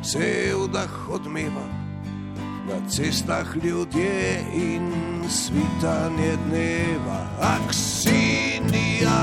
[0.00, 1.68] se vdah odmeva,
[2.64, 4.88] na cestah ljudje in
[5.28, 9.20] svitanje dneva, aksinija,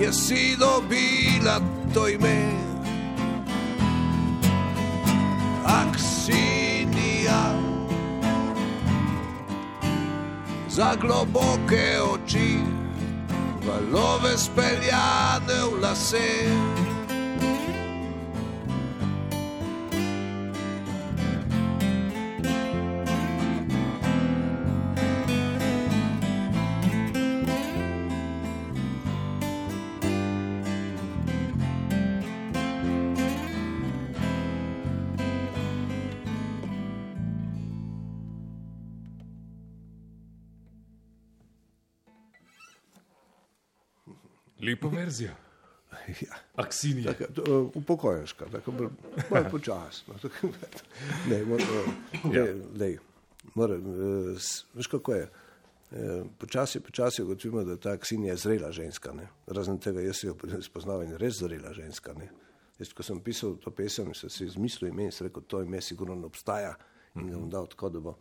[0.00, 1.60] kje si dobila
[1.92, 2.75] to ime.
[10.76, 12.58] Za globoke oči,
[13.66, 16.28] valove speljane v lase.
[44.60, 45.36] Lepa verzija.
[46.20, 46.34] Ja.
[46.54, 47.12] Aksinija.
[47.74, 48.88] Upokojenska, tako bolj,
[49.30, 50.14] bolj počasno.
[50.22, 50.48] tako,
[51.30, 52.98] Ne, mo- eh, lej, lej,
[53.54, 54.36] Mora, eh,
[54.74, 55.28] veš kako je.
[55.92, 59.12] Eh, Počasi, počasi ugotovimo, da ta Ksinija je zrela ženska.
[59.12, 59.28] Ne?
[59.46, 62.12] Razen tega, jaz si jo spoznal in je res zrela ženska.
[62.12, 62.28] Ne?
[62.78, 65.80] Jaz, ko sem pisal to pesem, sem si izmislil ime in sem rekel, to ime
[65.80, 66.74] sigurno ne obstaja
[67.14, 68.16] in ga bom dal tako, da bo.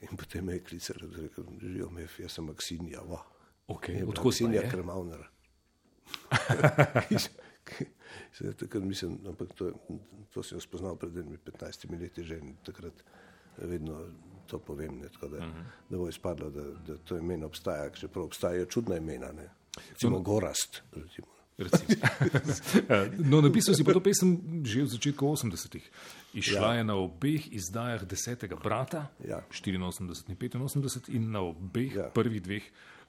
[0.00, 3.20] In potem me je klical, rekel, živijo me, jaz sem Ksinija, va.
[3.68, 4.70] Okay, Je odkud Ksinija je?
[4.70, 5.28] Krmavner.
[8.34, 9.72] Se takrat mislim, ampak to,
[10.34, 13.04] to sem spoznal pred enimi 15 leti že in takrat
[13.58, 14.00] vedno
[14.46, 15.64] to povem, ne, tako da, uh -huh.
[15.90, 19.48] da bo izpadlo, da, da to ime ne obstaja, čeprav obstajajo čudna imena, ne.
[19.90, 21.26] Recimo Gorast, recimo.
[23.30, 25.86] No, napisal si pa to pesem že v začetku 80-ih.
[26.34, 26.78] Išla ja.
[26.78, 29.38] je na obeh izdajah desetega brata, Ja.
[29.50, 29.82] 84 in
[30.62, 32.10] 85, in na obeh ja.
[32.10, 32.64] Prvih dveh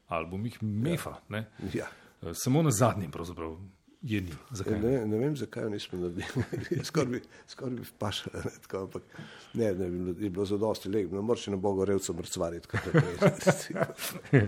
[0.08, 1.25] albumih Mefa.
[1.29, 1.45] Ja.
[1.73, 1.88] Ja.
[2.34, 3.58] Samo na zadnjem, pravzaprav,
[4.06, 4.32] je ni.
[4.52, 4.80] Zakaj?
[4.80, 5.06] Ne?
[5.06, 6.84] Ne, vem, zakaj nismo naredili.
[6.90, 9.04] skoraj bi, skor bi vpašali, ne, tako, ampak
[9.54, 12.68] ne, ne bi je bilo za dosti lep, ne moreš na Boga revca mrcvariti.
[12.74, 12.82] Uh,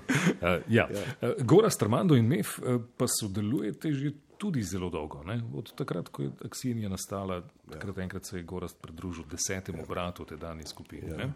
[0.45, 0.59] ja.
[0.69, 0.87] Ja.
[1.21, 5.23] Uh, Gora Strmando in Mef uh, pa sodelujete že tudi zelo dolgo.
[5.23, 5.41] Ne?
[5.57, 10.37] Od takrat, ko je Aksinija nastala, takrat enkrat se je Gorast pridružil desetemu bratu te
[10.37, 11.09] dani skupini.
[11.09, 11.33] Ja.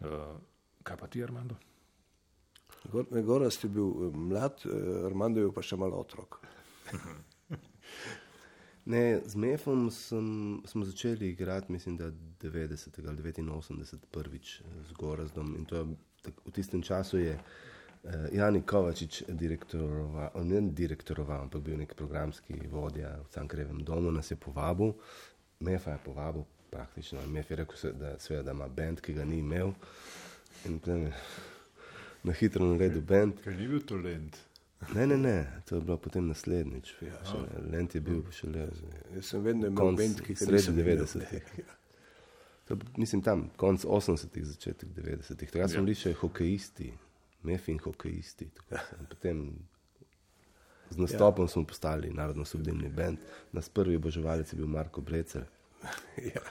[0.00, 0.08] Uh,
[0.82, 1.60] kaj pa ti, Armando?
[2.90, 6.40] Gor, ne, Gorast je bil eh, mlad, eh, Armando je pa še malo otrok.
[8.84, 12.08] Ne, z Mefom smo začeli igrati, mislim, da
[12.42, 15.54] 90 ali 89 prvič eh, z Gorazdom.
[15.58, 15.84] In to je,
[16.22, 21.94] tak, v tistem času je uh, Jani Kovačič direktoroval, on ne direktoroval, ampak bil nek
[21.94, 24.94] programski vodja v Cankrevem domu, nas je povabil,
[25.60, 27.22] Mefa je povabil praktično.
[27.26, 29.70] Mef je rekel, da, seveda, da ima bend, ki ga ni imel.
[30.66, 31.12] In potem je
[32.22, 33.40] na hitro naredil bend.
[33.42, 34.36] Ker ni bil to lent.
[34.94, 36.94] Ne, ne, ne, to je bilo potem naslednjič.
[37.02, 38.64] Ja, šele, Lent je bil šele
[39.14, 41.44] Jaz sem vedno imel bend, ki ga sredi nisem imel, 90-ih.
[41.58, 41.64] ne.
[42.64, 45.50] To, mislim, tam, konc 80-ih, začetek 90-ih.
[45.50, 45.82] Takrat smo Ja.
[45.82, 46.92] bili še hokejisti,
[47.42, 48.48] mefin hokejisti.
[49.08, 49.44] Potem
[50.90, 53.18] z nastopom smo postali narodno-sodilni bend.
[53.52, 55.44] Nas prvi oboževalec je bil Marko Brecer,
[56.26, 56.42] Ja.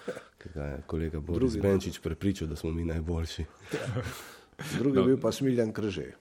[0.56, 3.46] je kolega Boris Drugi- Benčič prepričal, da smo mi najboljši.
[4.78, 6.12] Drugi je bil pa Smiljan Krže,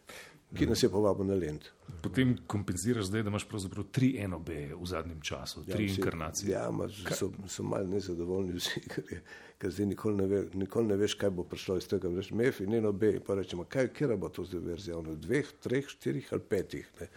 [0.57, 1.69] ki nas je povabil na Lent.
[2.03, 6.51] Potem kompenziraš zdaj, da imaš pravzaprav tri enobe v zadnjem času, tri vsi- inkarnacije.
[6.51, 9.19] Ja, ma, so, so malo nezadovoljni vsi, ker, je,
[9.61, 12.09] ker zdaj nikoli ne, ve, nikoli ne veš, kaj bo prišlo iz tega.
[12.09, 15.53] Veš, MEF in eno B, pa rečemo, kaj, kera bo to zdaj verzija, ono, dveh,
[15.61, 16.89] treh, štirih ali petih.
[17.01, 17.11] Ne.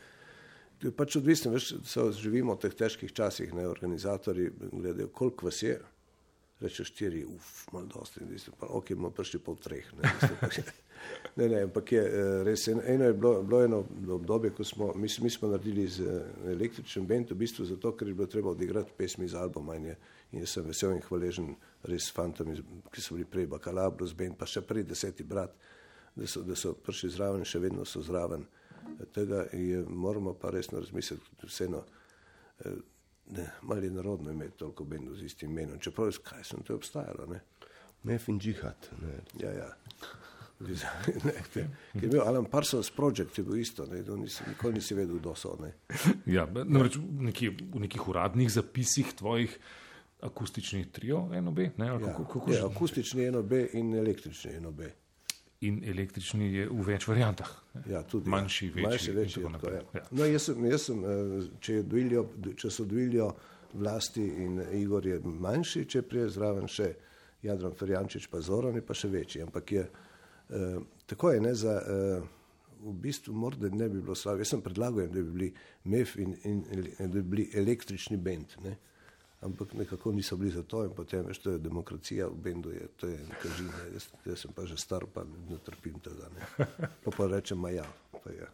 [0.81, 5.47] To je pač odvisno, veš, so, živimo v teh težkih časih, ne, organizatori gledajo, koliko
[5.47, 5.79] vas je.
[6.59, 9.87] Reče štiri, uf, malo dosti, in zdaj pa, ok, bomo prišli pol treh.
[9.99, 10.11] Ne,
[11.35, 13.83] ne, ne, ampak je eh, res, en- eno je bilo, bilo eno
[14.15, 18.07] obdobje, ko smo, mi, mi smo naredili z eh, električnim bendom, v bistvu zato, ker
[18.07, 19.97] je bilo treba odigrati pesmi iz albuma in, je,
[20.31, 21.53] in jaz sem vesel in hvaležen
[21.89, 22.53] res fantom,
[22.91, 25.55] ki so bili prej Bakalabro z bend, pa še prej deseti brat,
[26.15, 28.45] da so, da so prišli zraven in še vedno so zraven.
[29.15, 31.83] Tega je, moramo pa resno razmisliti, vseeno,
[32.65, 32.81] eh,
[33.33, 36.73] ne, malo je narodno imeti toliko bendov z istim imenom, čeprav je kaj sem to
[36.73, 37.41] je obstajalo, ne.
[38.03, 38.89] Mef in džihad.
[39.01, 39.19] Ne.
[39.39, 39.69] Ja, ja.
[41.25, 44.95] Ne, te, ki je bil Alan Parsons Project, je bil isto, ne, nisi, nikoli nisi
[44.95, 45.57] vedel, kdo so.
[45.59, 45.73] Ne.
[46.25, 49.57] Ja, namreč v, neki, v nekih uradnih zapisih tvojih
[50.23, 52.65] akustičnih trio, enobe, ne, Ja, kako, kako je, že?
[52.65, 54.87] akustični eno B in električni eno B.
[55.63, 57.49] In električni je v več variantah.
[57.73, 57.81] ne.
[57.91, 58.71] Ja, tudi, Manjši, ja.
[58.75, 59.43] večji, Manjši, večji.
[59.43, 59.81] je to, ja.
[59.93, 60.05] Ja.
[60.11, 62.23] No, jaz sem, jaz sem eh, če, je Dviljo,
[62.55, 63.29] če so Dviljo
[63.73, 66.89] vlasti in Igor je manjši, če prije zraven še
[67.43, 69.41] Jadran Ferjančič, pa Zoran je pa še večji.
[69.43, 69.85] Ampak je,
[70.49, 72.21] eh, tako je, ne, za, eh,
[72.83, 74.43] v bistvu morda ne bi bilo slabo.
[74.43, 75.53] Jaz sem predlagal, da bi bili
[75.83, 78.57] MEF in, in, in da bi bili električni bend.
[78.63, 78.77] Ne.
[79.43, 82.87] Ampak nekako niso bili za to in potem, veš, to je demokracija v bendu, je,
[82.97, 83.85] to je kažine.
[83.93, 86.29] Jaz, jaz sem pa že star, pa ne trpim tega.
[86.35, 86.67] Ne.
[87.03, 88.51] Pa pa rečem, ma ja, pa ja.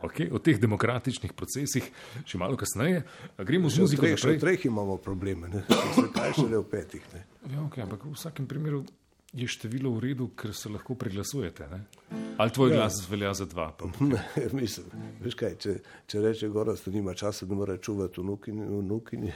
[0.00, 1.84] Okay, o teh demokratičnih procesih
[2.26, 3.02] še malo kasneje.
[3.36, 5.64] Gremo z Še muziko še v treh imamo probleme, ne.
[5.94, 7.24] Se kaj šele v petih, ne.
[7.52, 8.84] Ja, okay, ampak v vsakem primeru
[9.32, 11.66] je število v redu, ker se lahko preglasujete.
[11.68, 11.84] Ne?
[12.38, 12.76] Ali tvoj Ja.
[12.76, 13.76] glas velja za dva?
[14.00, 14.86] Ne mislim,
[15.20, 15.74] veš kaj, če,
[16.06, 19.34] če reče Gorast, da nima časa, da mora čuvati vnukin, vnukin je,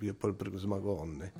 [0.00, 0.28] je, pa
[0.58, 1.30] zmagal on, ne.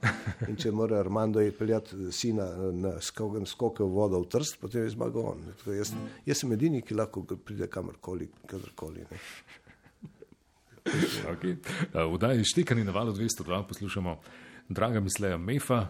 [0.48, 4.96] In če mora Armando peljati sina na skoken skoke v vodo v trst, potem je
[4.96, 5.44] zmagal on.
[5.58, 5.92] Tako Jaz,
[6.26, 9.20] jaz sem edini, ki lahko pride kamorkoli, kadarkoli, ne.
[11.36, 11.56] okay.
[11.92, 14.20] V daji štekani na valu 202 poslušamo
[14.68, 15.88] Draga misleja Mefa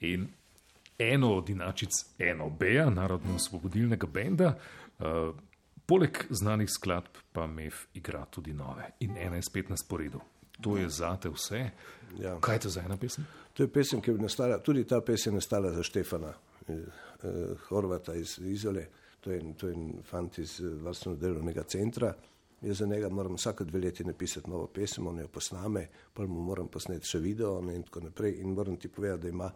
[0.00, 0.26] in
[0.98, 4.54] eno od inačic eno Beja, narodno-osvobodilnega benda.
[4.98, 5.34] Uh,
[5.86, 10.20] poleg znanih skladb pa Mef igra tudi nove in ena je spet na sporedu.
[10.60, 11.70] To je zate vse.
[12.18, 12.38] Ja.
[12.40, 13.26] Kaj je to za ena pesem?
[13.52, 16.32] To je pesem, ki je nastala, tudi ta pesem je nastala za Štefana
[16.68, 18.86] eh, eh, Horvata iz Izole,
[19.20, 19.76] to je, to je
[20.08, 22.14] fant iz eh, varstveno delovnega centra.
[22.62, 26.40] Jaz za njega moram vsake dve leti napisati novo pesem, on jo posname, pa mu
[26.40, 28.38] moram posneti še video ne, in tako naprej.
[28.40, 29.50] In moram ti povedati, da ima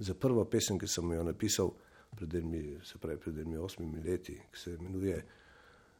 [0.00, 1.70] za prvo pesem, ki sem jo napisal
[2.16, 5.20] pred enimi, se pravi pred enimi osmimi leti, ki se imenuje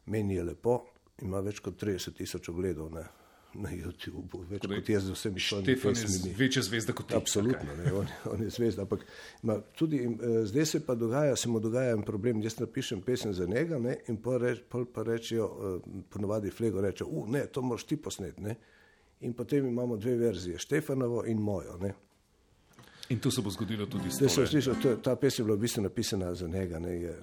[0.07, 0.81] Meni je lepo,
[1.23, 3.05] ima več kot 30 tisoč ogledov na,
[3.61, 6.33] na YouTubu, več Torej, kot jaz z vsemi je pesmimi.
[6.39, 7.17] večja zvezda kot ti.
[7.19, 8.89] Absolutno, ne, on, on je zvezda.
[8.89, 9.05] Ampak
[9.43, 12.43] ima tudi, eh, zdaj se pa dogaja, se mu dogaja en problem.
[12.43, 16.83] Jaz napišem pesem za njega ne, in pol, reč, pol pa rečejo, eh, ponovadi Flego
[16.83, 18.41] reče, uh, ne, to moraš ti posnet.
[18.41, 18.57] Ne.
[19.21, 21.77] In potem imamo dve verzije, Štefanovo in mojo.
[21.79, 21.95] Ne.
[23.11, 24.47] In to se bo zgodilo tudi s sem tebe.
[24.47, 27.17] slišal, to, ta pesem je bila v bistvu napisana za njega, ne, je,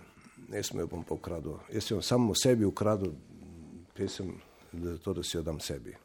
[0.51, 1.59] jaz mu jo bom pa ukradel.
[1.73, 3.13] Jaz sem samo sebi ukradel
[3.95, 4.35] pesem,
[4.73, 5.95] zato da si jo dam sebi.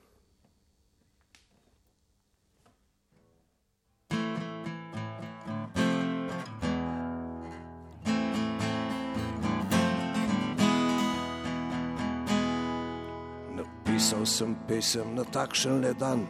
[13.56, 16.26] Napisal sem pesem na takšen le dan,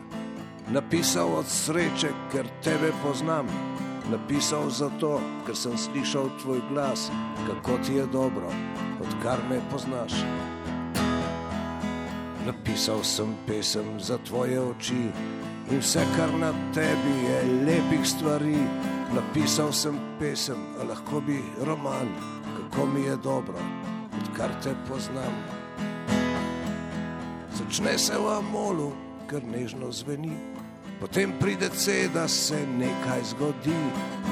[0.73, 3.47] napisal od sreče, ker tebe poznam,
[4.11, 7.11] napisal zato, ker sem slišal tvoj glas,
[7.47, 8.49] kako ti je dobro,
[9.01, 10.13] odkar me poznaš.
[12.47, 15.13] Napisal sem pesem za tvoje oči
[15.71, 18.57] in vse, kar na tebi je lepih stvari.
[19.13, 22.09] Napisal sem pesem, a lahko bi roman,
[22.57, 23.61] kako mi je dobro,
[24.23, 25.37] odkar te poznam.
[27.53, 28.93] Začne se v amolu,
[29.29, 30.52] ker nežno zveni,
[31.03, 33.75] potem pride C, da se nekaj zgodi.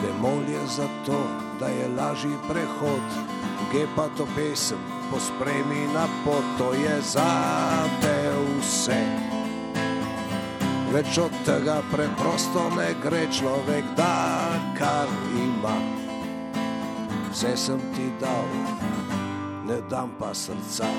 [0.02, 1.18] Demol je zato,
[1.60, 3.06] da je lažji prehod,
[3.72, 4.78] G pa to pesem,
[5.10, 7.32] pospremi na pot, to je za
[8.00, 9.02] te vse.
[10.92, 15.76] Več od tega preprosto ne gre človek, da kar ima.
[17.30, 18.46] Vse sem ti dal,
[19.66, 20.90] ne dam pa srca.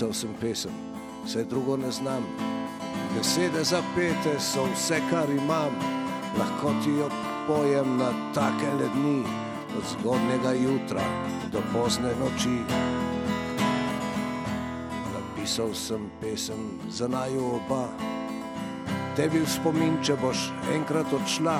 [0.00, 0.72] Napisal sem pesem,
[1.24, 2.24] vse drugo ne znam.
[3.14, 5.76] Besede zapete so vse, kar imam,
[6.38, 7.10] lahko ti jo
[7.46, 9.20] pojem na take le dni,
[9.76, 11.04] od zgodnega jutra
[11.52, 12.64] do pozne noči.
[15.12, 17.84] Napisal sem pesem za naju oba,
[19.16, 21.58] tebi v spomin, če boš enkrat odšla,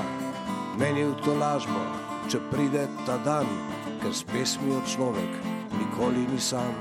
[0.81, 1.85] meni v to lažmo,
[2.33, 3.45] če pride ta dan,
[4.01, 5.45] ker s pesmijo človek
[5.77, 6.73] nikoli ni sam.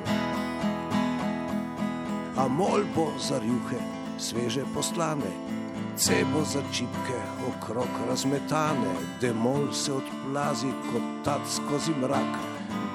[2.39, 3.83] A mol bo za rjuhe
[4.17, 5.27] sveže poslane,
[5.99, 7.19] C bo za čipke
[7.49, 12.39] okrog razmetane, demol se odplazi kot tat skozi mrak,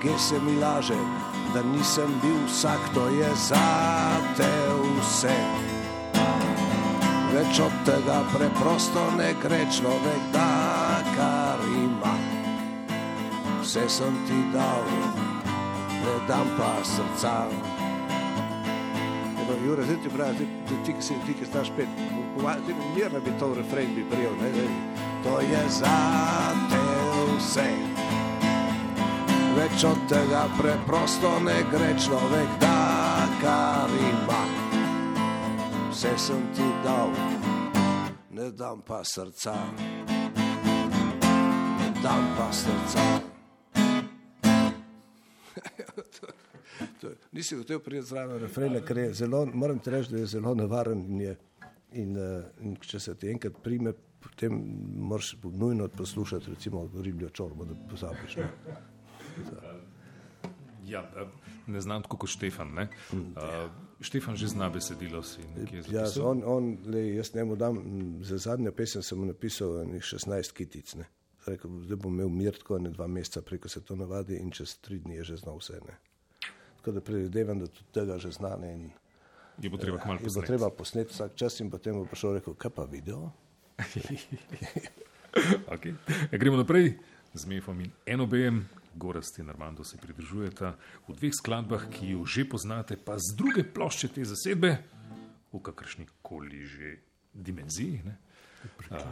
[0.02, 0.96] G se mi laže,
[1.54, 3.68] da nisem bil vsak, to je za
[4.36, 4.52] te
[5.00, 5.36] vse.
[7.34, 10.48] Več od tega preprosto ne gre človek, da
[11.16, 12.16] kar ima.
[13.60, 14.88] Vse sem ti dal,
[16.00, 17.73] ne dam pa srca.
[19.64, 21.88] Jure, zdaj ti pravi, ti, ti, ti, si, ti, ki znaš pet,
[22.66, 24.66] ti mirno bi to refren bi prijel, ne, ne.
[25.24, 25.96] To je za
[26.70, 26.82] te
[27.36, 27.70] vse.
[29.56, 34.44] Več od tega preprosto ne gre človek, da kar ima.
[35.90, 37.10] Vse sem ti dal,
[38.30, 39.54] ne dam pa srca.
[41.80, 43.24] Ne dam pa srca.
[47.32, 51.04] Nisi hotel priti zraven refrena, ker je zelo, moram ti reči, da je zelo nevaren
[51.06, 51.36] in, je,
[51.92, 53.92] in, eh, in če se ti enkrat prime,
[54.24, 54.58] potem
[54.96, 58.36] moraš nujno poslušati recimo ribljo čorbo, da pozabiš.
[58.36, 58.48] Ne?
[60.86, 61.26] Ja, eh,
[61.66, 62.74] ne znam tako kot Štefan.
[62.74, 62.88] Ne?
[63.12, 63.70] Uh,
[64.00, 66.26] Štefan že zna besedilo, si nekje Ja, zapisal.
[66.26, 67.78] on, on, lej, jaz njemu dam,
[68.22, 70.94] za zadnjo pesem sem mu napisal enih 16 kitic.
[70.94, 71.08] Ne.
[71.46, 74.76] Rekel, zdaj bom imel mir tako ne dva meseca, preko se to navadi in čez
[74.80, 75.80] tri dni je že znal vse.
[75.86, 75.96] Ne.
[76.84, 78.56] Tako da predvidevam, da tudi tega že zna.
[78.60, 78.90] Ne, in,
[79.62, 80.46] Je bo treba kmalo in bo posneti.
[80.46, 83.32] treba posneti vsak čas in potem bo prišel rekel, kaj pa video?
[85.66, 85.94] Okay.
[86.30, 86.94] Ja, gremo naprej
[87.34, 88.68] z Mefom in NOB-jem.
[88.94, 90.76] Gorast in Armando se pridružujeta
[91.08, 94.70] v dveh skladbah, ki jo že poznate, pa z druge plošče te zasedbe,
[95.50, 97.02] v kakršni koli že
[97.34, 98.06] dimenziji.
[98.06, 98.14] Ne?
[98.94, 99.02] A,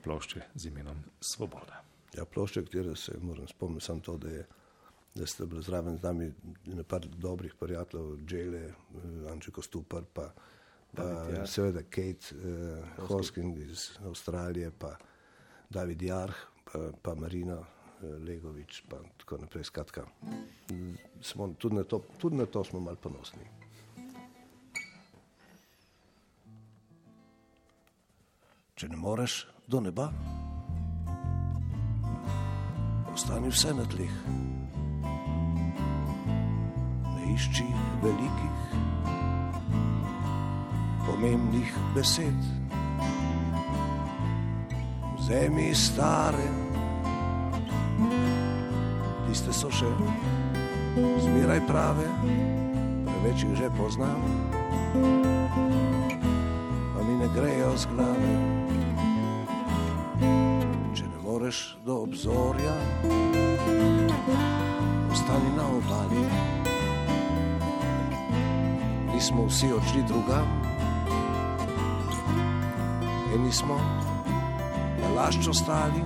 [0.00, 1.84] plošče z imenom Svoboda.
[2.16, 4.46] Ja, plošče, katero se moram spomniti, samo to, da, je,
[5.16, 6.32] da ste bili zraven z nami
[6.66, 8.72] nekaj dobrih prijateljev, Džele, eh,
[9.32, 10.32] Ančeko Stupar, pa,
[10.94, 14.96] pa seveda Kate uh, Hosking iz Avstralije, pa
[15.70, 16.36] David Jarh,
[16.72, 17.66] pa, pa Marina uh,
[18.26, 19.64] Legovič, pa tako naprej.
[19.64, 20.06] Skratka,
[21.20, 23.44] smo, tudi, na to, tudi na to smo malo ponosni.
[28.74, 30.10] Če ne moreš do neba,
[33.12, 34.55] ostani vse na tleh.
[37.26, 37.64] Ne išči
[38.02, 38.58] velikih,
[41.06, 42.38] pomembnih besed.
[45.18, 46.46] Vzemi stare,
[49.26, 49.90] tiste so še
[51.26, 52.06] zmeraj prave,
[53.10, 54.22] preveč jih že poznam,
[56.94, 58.34] pa mi ne grejo z glave.
[60.94, 62.76] Če ne moreš do obzorja,
[65.10, 66.54] ostani na obali.
[69.16, 70.44] Nismo vsi odšli drugam,
[73.34, 73.80] eni smo
[75.00, 76.02] na lašču stali,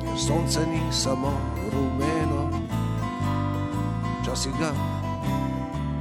[0.00, 1.32] ker sonce ni samo
[1.72, 2.50] rumeno.
[4.20, 4.68] Včasih ga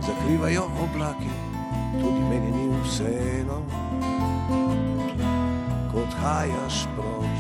[0.02, 1.32] zakrivajo oblaki,
[2.02, 3.62] tudi meni ni vseeno.
[5.92, 7.40] Ko odhajaš proč,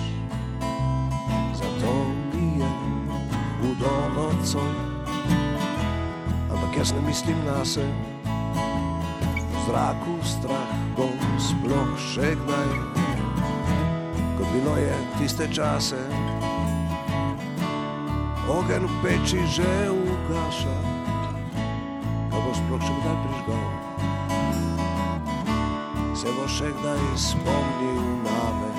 [1.53, 1.91] zato
[2.31, 2.69] mi je
[3.59, 4.71] hudo nocoj.
[6.51, 8.18] Ampak jaz ne mislim na sebe
[9.69, 12.69] zraku strah bom sploh še kdaj,
[14.33, 16.01] kot bilo je tiste čase.
[18.49, 20.77] Ogen v peči že ugaša,
[22.33, 23.65] ga bo sploh še kdaj prižgal.
[26.17, 28.71] Se bo še kdaj spomnil name,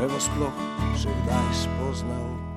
[0.00, 0.56] me bo sploh
[0.96, 2.51] še kdaj spoznal.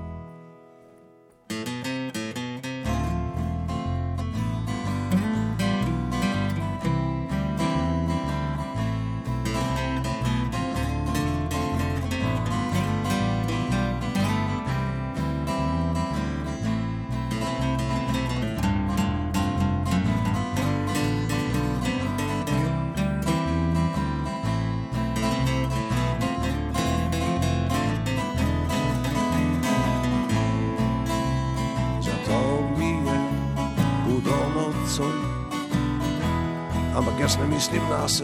[37.55, 38.23] Mislim na se.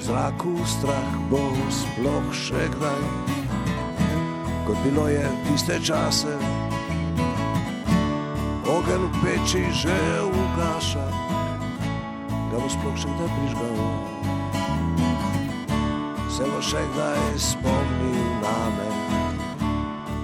[0.00, 1.40] Zraku strah bo
[1.72, 3.02] sploh še kdaj,
[4.66, 6.36] kot bilo je tiste čase.
[8.68, 9.96] Ogen v peči že
[10.28, 11.06] ugaša,
[12.52, 13.76] ga bo sploh še kdaj prižgal.
[16.28, 18.88] Se bo še kdaj spomnil na me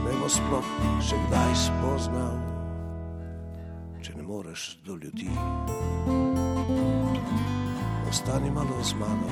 [0.05, 0.69] me bo sploh
[1.01, 2.37] še kdaj spoznal,
[4.05, 5.33] če ne moreš do ljudi.
[8.17, 9.29] Ostani malo z mano.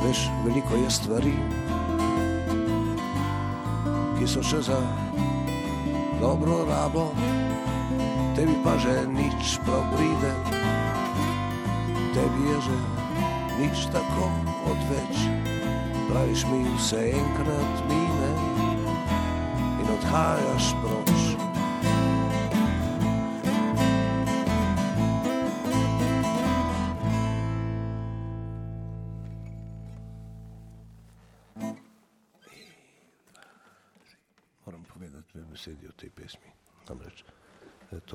[0.00, 1.36] Veš, veliko je stvari,
[4.16, 4.80] ki so še za
[6.16, 7.12] dobro rabo,
[8.32, 10.32] tebi pa že nič prav pride,
[12.16, 12.76] tebi je že
[13.60, 14.32] nič tako
[14.72, 15.20] odveč
[16.08, 18.32] praviš mi vse enkrat mine
[19.84, 21.05] in odhajaš proč.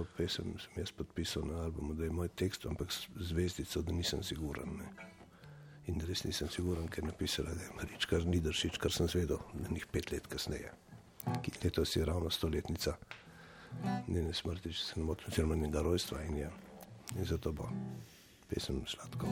[0.02, 4.24] To pesem sem jaz podpisal na albumu, da je moj tekst, ampak zvezdico, da nisem
[4.24, 4.78] siguran.
[4.80, 4.90] Ne.
[5.92, 9.70] In res nisem siguren, ker je napisala, da je Marička Nidršič, kar sem zvedel na
[9.70, 10.72] njih pet let kasneje.
[11.64, 12.96] Letos je ravno stoletnica
[14.08, 16.50] njene smrti, če se ne motim, oziroma njenega rojstva in je.
[17.18, 17.70] In zato bo
[18.50, 19.30] pesem sladko.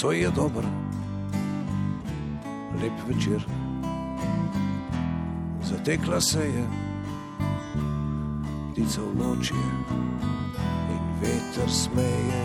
[0.00, 0.64] Nocoj je dober,
[2.82, 3.44] lep večer.
[5.62, 6.64] Zatekla se je,
[8.72, 9.54] ptica v noči
[10.90, 12.44] in veter smeje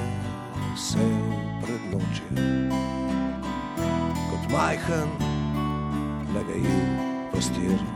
[0.75, 2.27] se v prednoči.
[4.31, 5.09] Kot majhen,
[6.33, 7.94] nagajiv pastir.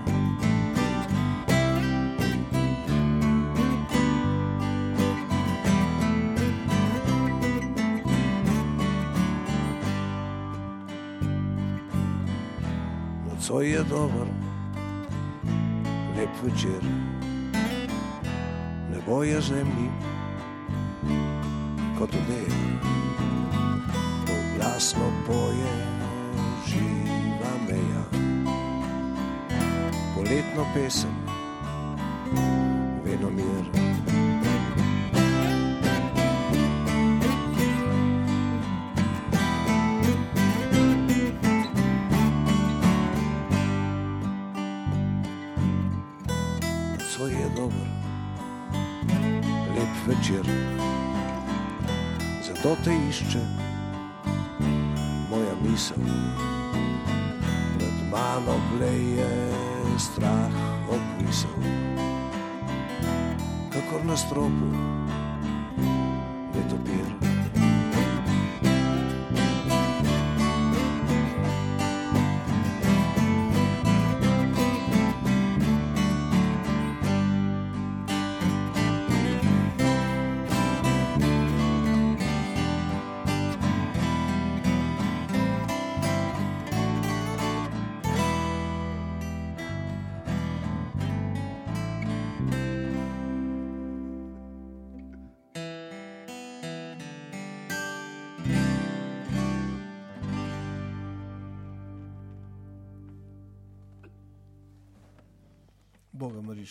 [13.40, 14.28] Nocoj je dober,
[16.18, 16.84] lep večer,
[18.92, 19.90] nebo je zemlji,
[22.00, 22.52] kot odej,
[24.58, 25.72] glasno poje
[26.68, 28.04] živa meja.
[30.16, 31.16] Poletno pesem,
[33.06, 33.64] venomir.
[33.72, 33.89] Nocoj
[52.64, 53.40] zato te išče
[55.30, 55.98] moja misel.
[57.80, 59.52] Nad mano bleje
[59.98, 60.52] strah
[60.92, 61.50] obvisel,
[63.72, 64.76] kakor na stropu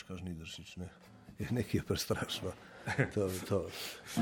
[0.09, 0.89] Boga Marička žnidršič, ne.
[1.39, 2.53] Je nekaj prestrašno.
[3.15, 3.67] To, to,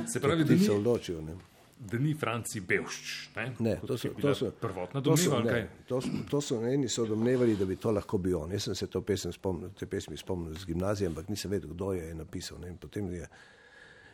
[0.06, 1.36] Se pravi, da ni, odločijo, ne.
[1.78, 3.28] da ni Franci Belšč.
[3.36, 5.36] Ne, Ne, Kot to so, to so, prvotna to so, domneva.
[5.36, 5.62] ali kaj?
[5.62, 8.52] ne, to, so, to so eni so domnevali, da bi to lahko bil on.
[8.52, 11.92] Jaz sem se to pesem spomnil, te pesmi spomnil z gimnazije, ampak nisem vedel, kdo
[11.92, 12.58] je napisal.
[12.58, 12.68] Ne.
[12.68, 13.28] In, potem je,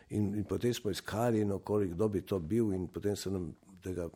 [0.09, 3.55] in, in potem smo iskali, no, kolik, kdo bi to bil, in potem so nam
[3.83, 4.09] tega,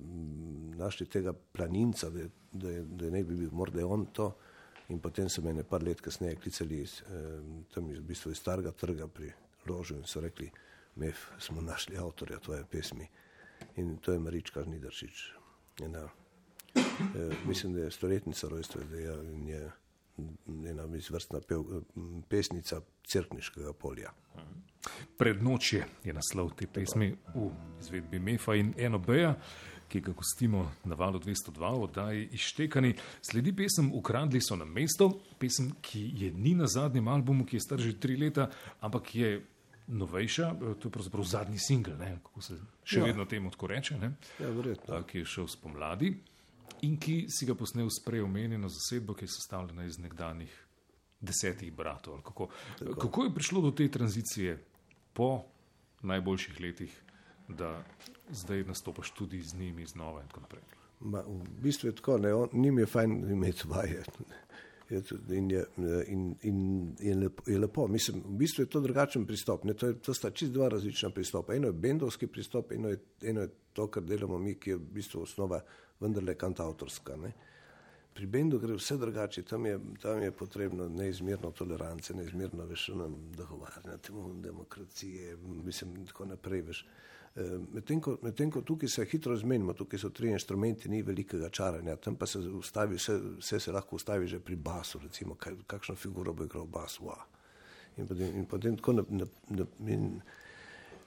[0.77, 4.35] našli tega planinca, da, da, da ne bi bil morda on to.
[4.89, 7.41] In potem so me ne par let kasneje klicali iz, eh,
[7.91, 9.31] iz, v bistvu iz starega trga pri
[9.67, 10.51] ložu in so rekli,
[10.97, 13.07] Mef, smo našli avtorja tvoje pesmi.
[13.75, 15.33] In to je Marička Žnidršič.
[15.83, 16.09] Ena,
[16.75, 19.71] eh, mislim, da je stoletnica rojstva, da je, in je
[20.69, 21.63] ena izvrstna pev,
[22.29, 24.11] pesnica crkniškega polja.
[25.17, 27.49] Prednočje je naslov te pesmi v
[27.81, 29.35] izvedbi Mefa in eno Beja,
[29.87, 32.93] ki ga gostimo na valu 202, oddaji Ištekani.
[33.21, 35.07] Sledi pesem Ukradli so nam mesto,
[35.37, 38.49] pesem, ki je ni na zadnjem albumu, ki je star že tri leta,
[38.81, 39.31] ampak je
[39.89, 43.05] novejša, to je pravzaprav zadnji singl, ne, kako se še Ja.
[43.05, 45.03] vedno temu tako reče, ne, Ja, verjetno.
[45.03, 46.11] ki je šel spomladi
[46.81, 50.51] in ki si ga posnel s preomenjeno zasedbo, ki je sestavljena iz nekdanjih
[51.21, 52.21] desetih bratov.
[52.21, 52.49] Kako,
[52.99, 54.59] kako je prišlo do te tranzicije
[55.13, 55.45] po
[56.01, 56.91] najboljših letih,
[57.47, 57.83] da
[58.29, 60.61] zdaj nastopaš tudi z njimi znova in tako naprej?
[60.99, 64.03] Ma, v bistvu je tako, ne, on, njim je fajn imeti vaje.
[64.89, 65.65] Je tudi- In je,
[66.07, 67.87] in, in je, lepo, je lepo.
[67.87, 69.63] Mislim, v bistvu je to drugačen pristop.
[69.63, 71.55] Ne, to, je, to sta čist dva različna pristopa.
[71.55, 74.79] Eno je bendovski pristop, eno je, eno je to, kar delamo mi, ki je v
[74.79, 75.59] bistvu osnova
[75.99, 77.15] vendarle kantautorska.
[77.15, 77.33] Ne.
[78.13, 83.17] Pri bendu gre vse drugače, tam je, tam je potrebno neizmerno tolerance, neizmerno veš, nam
[83.37, 83.99] dogovarjanja,
[84.41, 86.61] demokracije, mislim, tako naprej.
[86.61, 86.81] Veš.
[86.81, 87.16] Eh,
[87.73, 91.95] Medtem ko, medtem ko tukaj se hitro zmenimo, tukaj so tri inštrumenti, ni velikega čaranja,
[92.01, 95.95] tam pa se ustavi, vse, vse se lahko ustavi že pri basu, recimo, kaj, kakšno
[95.95, 96.97] figuro bo igral bas.
[96.99, 97.27] Wow.
[97.97, 100.21] In potem, in potem tako na, na, na, in,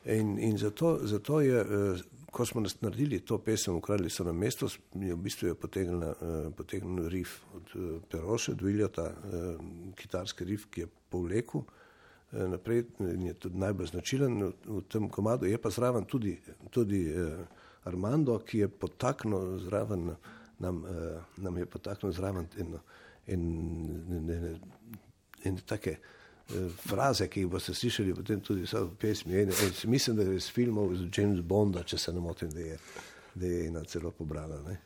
[0.04, 2.00] In, in zato, zato je, eh,
[2.30, 6.14] ko smo naredili to pesem, ukradli so nam mesto, je v bistvu je potegnil, eh,
[6.56, 9.56] potegnil rif od eh, Peroše, od Viljota, eh,
[9.94, 11.62] kitarski rif, ki je povlekel
[12.32, 15.46] naprej in je tudi najbolj značilen v, v tem komadu.
[15.46, 16.38] Je pa zraven tudi,
[16.70, 17.44] tudi eh,
[17.84, 20.14] Armando, ki je potaknil zraven,
[20.58, 22.80] nam, eh, nam je potaknil zraven eno,
[23.26, 23.42] en,
[24.10, 24.60] en, en,
[25.44, 29.34] en take eh, fraze, ki jih boste slišali potem tudi v pesmi.
[29.34, 32.60] En, en, mislim, da je iz filmov z James Bonda, če se ne motim, da
[32.60, 32.78] je,
[33.34, 34.62] da je ena celo pobrana.
[34.68, 34.78] Ne?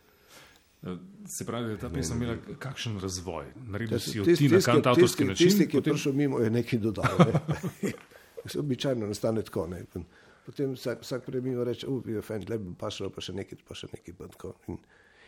[1.27, 3.47] Se pravi, da je ta pesem imela kakšen razvoj?
[3.57, 6.79] Naredil si jo ti na tisti, način, tisti, ki je potem- prišel mimo, je nekaj
[6.79, 7.19] dodal.
[7.19, 7.93] Ne?
[8.51, 9.67] Se Običajno nastane tako.
[9.67, 9.85] Ne?
[10.47, 13.33] Potem vsak, vsak prej mimo reče, uf, je fajn, le bi pa šlo, pa še
[13.33, 14.15] nekaj, pa še nekaj.
[14.19, 14.55] Pa tako.
[14.69, 14.79] in,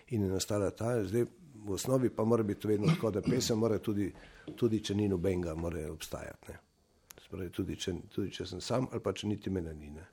[0.09, 1.25] in je nastala ta, zdaj
[1.65, 4.13] v osnovi pa mora biti vedno tako, da pesem mora tudi,
[4.57, 6.53] tudi če ni nobenega, mora obstajati.
[6.53, 6.59] Ne?
[7.17, 9.91] Se Pravi, tudi, če, tudi če sem sam ali pa če niti mene ni.
[9.91, 10.05] Ne?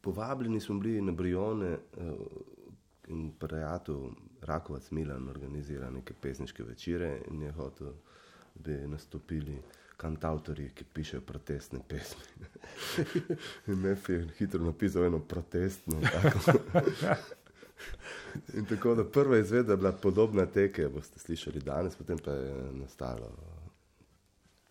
[0.00, 2.16] Povabljeni smo bili na Brione uh,
[3.08, 7.92] in prijatelj Rakovac Milan organizira neke pesniške večere in je hotel,
[8.54, 9.58] da bi nastopili
[9.96, 12.46] kantautori, ki pišejo protestne pesmi.
[13.66, 16.00] in Mef je hitro napisal eno protestno.
[16.00, 16.58] Tako.
[18.58, 22.32] in tako da prva izvedba je bila podobna te, ki boste slišali danes, potem pa
[22.32, 23.30] je nastalo.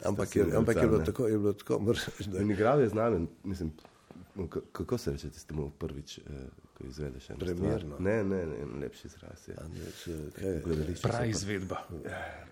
[0.06, 2.94] Ampak, je, ampak je bilo tako, je bilo tako reči, da In igral je z
[2.94, 3.72] nami, mislim,
[4.50, 7.80] k- kako se reče tistemu prvič, eh, ko izvedeš eno Premierno.
[7.90, 8.02] stvar.
[8.02, 9.56] Ne, ne, ne, lepši izraz je.
[9.96, 11.78] Če- kaj- Gledališče Prav izvedba.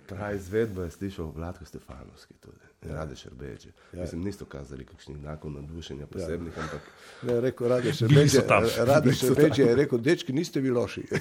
[0.08, 2.71] Prav izvedba je slišal Vladko Stefanovski tudi.
[2.82, 2.96] Ja.
[2.96, 3.70] Rade Šerbeče.
[3.94, 4.02] Ja.
[4.02, 6.64] Mislim, niso kazali kakšnih znakov navdušenja posebnih, ja.
[6.64, 6.82] ampak
[7.22, 8.64] Ne, rekel, rade še Bili tam.
[8.80, 11.04] rade še veče je rekel, dečki, niste vi loši.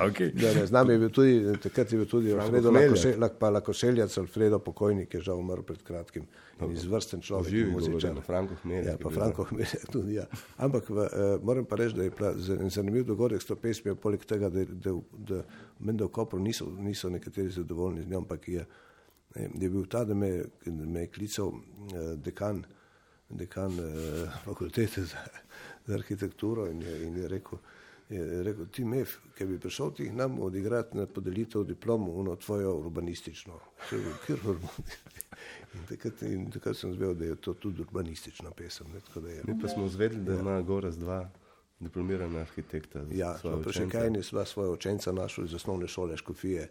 [0.00, 0.30] Okay.
[0.34, 2.90] Ne, ne, z nami je bil tudi, takrat je bil tudi Alfredo Hmeljak.
[2.90, 6.26] Lakose- Lak- pa Lakošeljac, Alfredo pokojnik je žal umrl pred kratkim.
[6.60, 8.14] In izvrsten človek, Živi muzičar.
[8.22, 10.26] Franko Hmeljak Ja, pa Franko Hmeljak tudi, ja.
[10.58, 11.08] Ampak v, eh,
[11.42, 12.32] moram pa reči, da je bila
[12.68, 15.42] zanimiv dogodek s to pesmijo, poleg tega, da, da, da
[15.80, 18.64] menda v Kopru niso, niso nekateri zadovoljni z njo, ampak je,
[19.60, 22.64] je bil ta, da me, da me je klical eh, dekan,
[23.28, 25.24] dekan eh, fakultete za,
[25.86, 27.58] za arhitekturo in je, in je rekel,
[28.08, 32.76] je rekel, ti Mef, ki bi prišel ti nam odigrati na podelitev diplomo, ono tvojo
[32.78, 33.60] urbanistično.
[35.74, 38.86] In takrat, in takrat sem zvedel, da je to tudi urbanistična pesem.
[38.94, 41.28] Ne, da je, mi pa smo izvedeli, da ima Goraz dva
[41.80, 43.04] diplomirana arhitekta.
[43.12, 46.68] ja, pa še kaj ne sva svoje učence našli iz osnovne šole Škofije,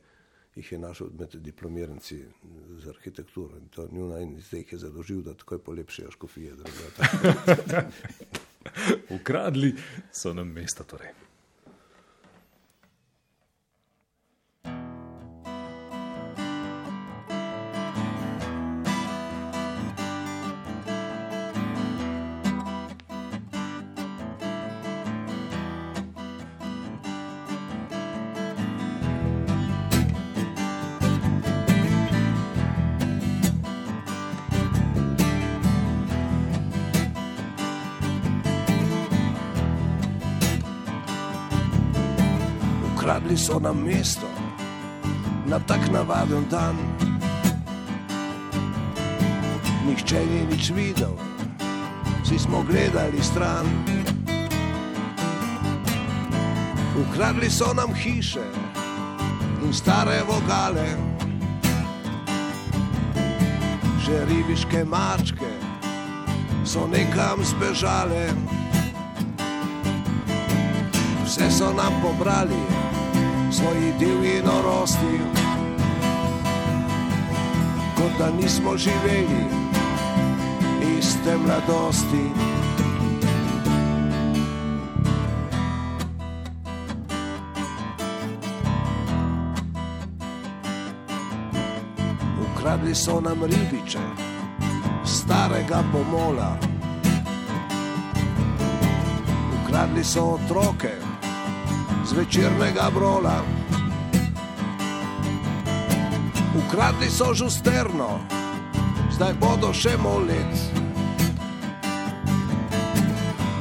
[0.57, 2.17] jih je našel med diplomiranci
[2.81, 3.57] z arhitekturo.
[3.57, 6.55] In to njuna in zdaj jih je zadolžil, da takoj polepšajo Škofije.
[9.15, 9.75] Ukradli
[10.11, 10.83] so nam mesta.
[10.83, 11.26] Torej.
[43.57, 44.29] So nam mesto
[45.49, 46.77] na tak navaden dan.
[49.81, 51.17] Nihče ni nič videl,
[52.21, 53.65] vsi smo gledali stran.
[57.01, 58.45] Ukradli so nam hiše
[59.65, 60.93] in stare vogale,
[64.05, 65.49] že ribiške mačke
[66.61, 68.29] so nekam zbežale.
[71.25, 72.76] Vse so nam pobrali,
[73.57, 75.19] svoji divji norosti,
[77.97, 79.45] kot da nismo živeli
[80.99, 82.25] iste mladosti.
[92.41, 93.99] Ukradli so nam ribiče,
[95.05, 96.57] starega pomola.
[99.63, 101.06] Ukradli so otroke,
[102.07, 103.43] zvečernega brola.
[106.55, 108.19] Ukradli so žusterno,
[109.11, 110.55] zdaj bodo še molet.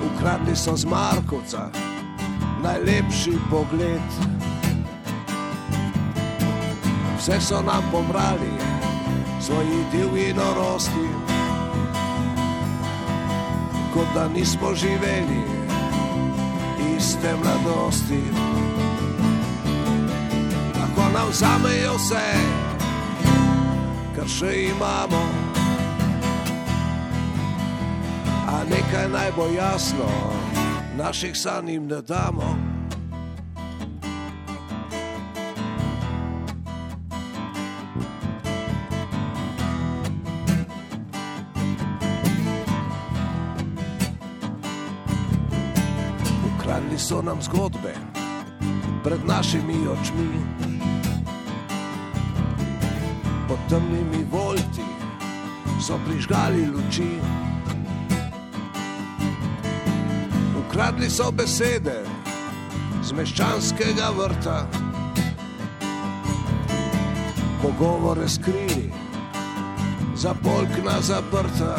[0.06, 1.68] Ukradli so z Markovca,
[2.62, 4.08] najlepši pogled.
[7.18, 8.54] Vse so nam pobrali,
[9.42, 11.08] svoji divji norosti,
[13.90, 15.55] kot da nismo živeli
[17.26, 18.22] iste mladosti.
[20.80, 22.26] Lahko nam vzamejo vse,
[24.16, 25.22] kar še imamo.
[28.46, 30.08] A nekaj naj bo jasno,
[30.96, 32.55] naših sanj jim ne damo.
[46.66, 47.94] Ukradli so nam zgodbe
[49.04, 50.26] pred našimi očmi.
[53.48, 54.82] Pod temnimi volti
[55.80, 57.20] so prižgali luči.
[60.58, 62.02] Ukradli so besede
[63.02, 64.66] z meščanskega vrta,
[67.62, 68.90] pogovore skrili,
[70.18, 71.78] za polkna zaprta.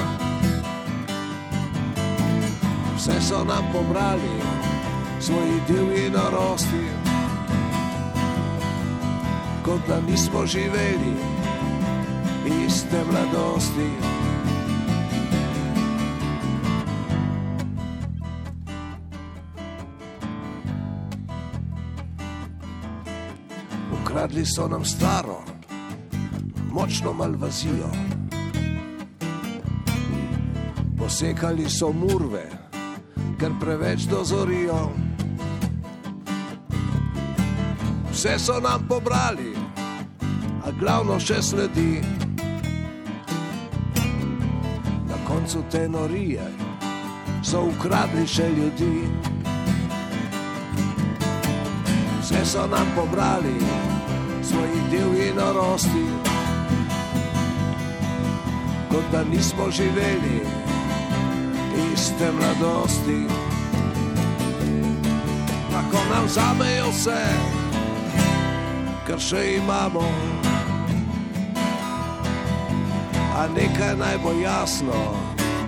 [2.95, 4.46] Vse so nam pobrali,
[5.27, 6.85] svoji divji norosti,
[9.65, 11.13] kot da nismo živeli
[12.65, 13.89] iste mladosti.
[24.01, 25.43] Ukradli so nam staro,
[26.71, 27.91] močno malvazijo.
[30.97, 32.49] Posekali so murve,
[33.39, 35.06] ker preveč dozorijo.
[38.17, 39.53] Vse so nam pobrali,
[40.65, 42.01] a glavno še sledi.
[45.05, 46.47] Na koncu te norije
[47.45, 49.05] so ukradli še ljudi.
[52.23, 53.53] Vse so nam pobrali,
[54.41, 56.07] svojih divjih norosti,
[58.89, 60.41] kot da nismo živeli
[61.85, 63.21] iste mladosti.
[65.69, 67.56] Tako nam zamejo kar
[69.15, 70.03] še imamo.
[73.37, 75.15] A nekaj naj bo jasno,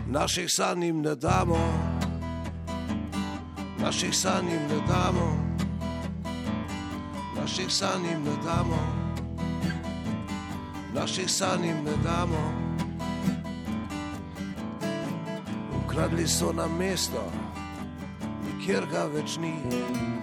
[0.08, 1.60] naših sanj jim ne damo,
[3.80, 5.28] naših sanj jim ne damo,
[7.40, 8.82] naših sanj jim ne damo,
[10.94, 12.44] naših sanj jim ne damo.
[15.80, 17.24] Ukradli so nam mesto,
[18.44, 20.19] nikjer ga več ni.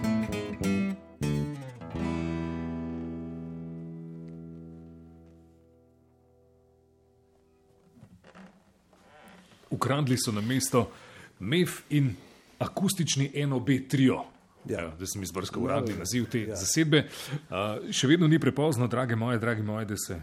[9.87, 10.91] Ukradli so na mesto
[11.39, 12.11] MEF in
[12.59, 14.15] akustični NOB trio.
[14.15, 14.81] Ja.
[14.81, 16.55] Ja, da sem izbrskal uradni naziv te ja.
[16.59, 17.05] zasedbe.
[17.07, 20.17] Uh, še vedno ni prepozno, drage moje, dragi moje, da se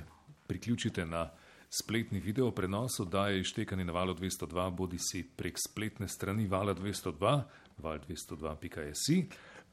[0.46, 1.30] priključite na
[1.72, 7.40] spletni video prenos oddaje Štekanje na valu 202, bodi si prek spletne strani vala 202,
[7.82, 9.06] val202.js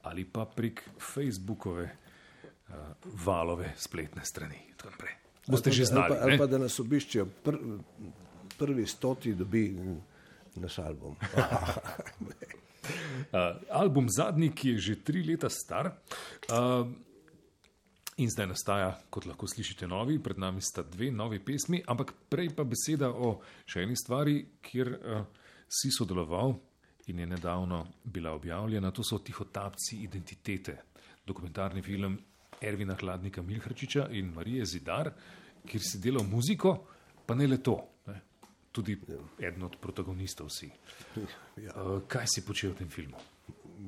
[0.01, 2.75] ali pa prek Facebookove uh,
[3.25, 4.57] valove spletne strani.
[5.47, 6.05] Boste že znali.
[6.05, 7.57] Ali pa, ali pa da nas obiščejo, pr,
[8.61, 9.65] prvi stoti dobi
[10.61, 11.17] naš album.
[13.31, 15.91] Uh, album Zadnji, ki je že tri leta star.
[16.49, 16.89] Uh,
[18.17, 22.51] In zdaj nastaja, kot lahko slišite, novi, pred nami sta dve novi pesmi, ampak prej
[22.53, 25.23] pa beseda o še eni stvari, kjer uh,
[25.65, 26.53] si sodeloval
[27.09, 28.91] in je nedavno bila objavljena.
[28.91, 30.75] To so Tihotapci identitete,
[31.25, 32.19] dokumentarni film
[32.61, 35.13] Ervina Hladnika Milhrčiča in Marije Zidar,
[35.65, 36.75] kjer si delal muziko,
[37.25, 37.79] pa ne le to,
[38.11, 38.19] ne?
[38.71, 38.97] Tudi
[39.39, 40.71] eden od protagonistov si.
[41.61, 41.75] Ja.
[41.75, 43.19] Uh, kaj si počel v tem filmu?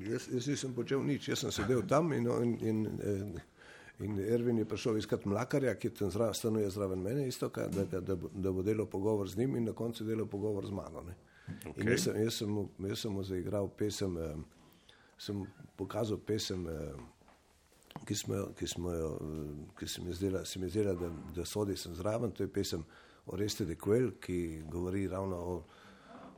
[0.03, 4.57] Jaz, jaz nisem počel nič, jaz sem sedel tam in, in, in, eh, in Ervin
[4.59, 8.17] je prišel iskat mlakarja, ki tam zra, stanuje zraven mene, isto, ka, da, da, da,
[8.17, 11.01] da bo delal pogovor z njim in na koncu delal pogovor z mano.
[11.07, 11.15] Ne.
[11.77, 14.35] In jaz sem, jaz, sem, mu- jaz sem mu zaigral pesem, eh,
[15.17, 15.45] sem
[15.79, 20.59] pokazal pesem, eh, ki, smo, ki, smo jo, eh, ki se mi je zdela, se
[20.59, 22.83] mi je zdela da, da sodi sem zraven, to je pesem
[23.25, 25.63] Oreste de Quel, ki govori ravno o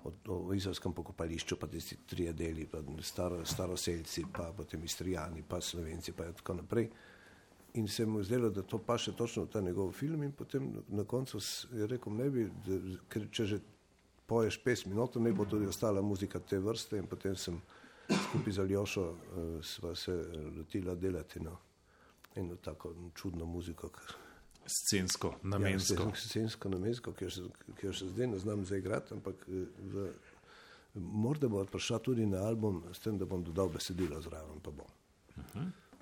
[0.06, 5.62] o, o izraelskem pokopališču, pa tisti trije deli, pa staro, staroseljci, pa potem istrijani, pa
[5.62, 6.90] slovenci, pa tako naprej.
[7.74, 10.74] In se mu je zdelo, da to paše točno v ta njegov film, in potem
[10.88, 11.40] na koncu
[11.74, 12.78] je rekel, ne bi, da,
[13.10, 13.60] ker če že
[14.26, 17.60] poješ pesmi, no to ne bo tudi ostala muzika te vrste, in potem sem
[18.10, 19.18] skupaj z Aljošo uh,
[19.64, 20.14] sva se
[20.58, 21.58] lotila delati no,
[22.36, 24.25] eno tako čudno muziko, kar
[24.68, 25.94] Scensko, Ja, namensko.
[25.96, 27.44] scen- Scensko namensko, ki jo še,
[27.76, 30.08] ki jo še zdaj ne znam zaigrati, ampak eh, v,
[30.96, 34.60] morda bo prišla tudi na album, s tem, da bom dodal besedilo zraven.
[34.60, 34.90] Pa bom.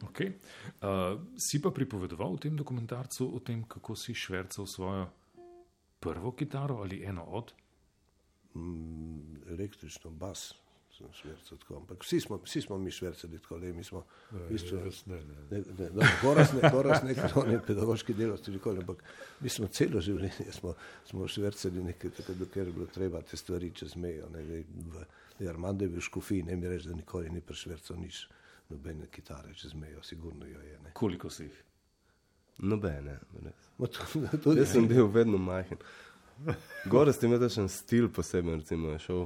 [0.03, 0.33] Okay.
[0.81, 5.07] Uh, si pa pripovedoval v tem dokumentarcu o tem, kako si švrcal svojo
[5.99, 7.53] prvo kitaro ali eno od.
[8.53, 10.53] Mm, električno bas
[10.93, 14.43] sem švercal tako, ampak vsi smo, vsi smo mi švercali tako, le mi smo v
[14.49, 14.77] bistvu.
[15.09, 15.39] Ne, ne.
[15.51, 19.01] Ne, ne, no, Goraz ne, Goraz ne, on je pedagoški delavci nikoli, ampak
[19.41, 20.75] mi smo celo življenje smo,
[21.09, 24.29] smo švercali nekaj, tako, dokler je bilo treba te stvari čez mejo.
[24.35, 24.61] Ne, v,
[24.93, 25.05] v,
[25.39, 28.27] v Armando je bil škofi, ne mi reči, da nikoli ni prešvercal nič,
[28.69, 30.77] nobene kitare čez mejo, sigurno jo je.
[30.85, 30.93] Ne.
[30.93, 31.61] Koliko si jih?
[32.69, 33.17] Nobene.
[33.81, 34.05] Ma to-
[34.43, 35.77] Tudi, Jaz sem bil vedno majhen.
[36.89, 39.25] Gore ste imeli takšen stil poseben, recimo je šel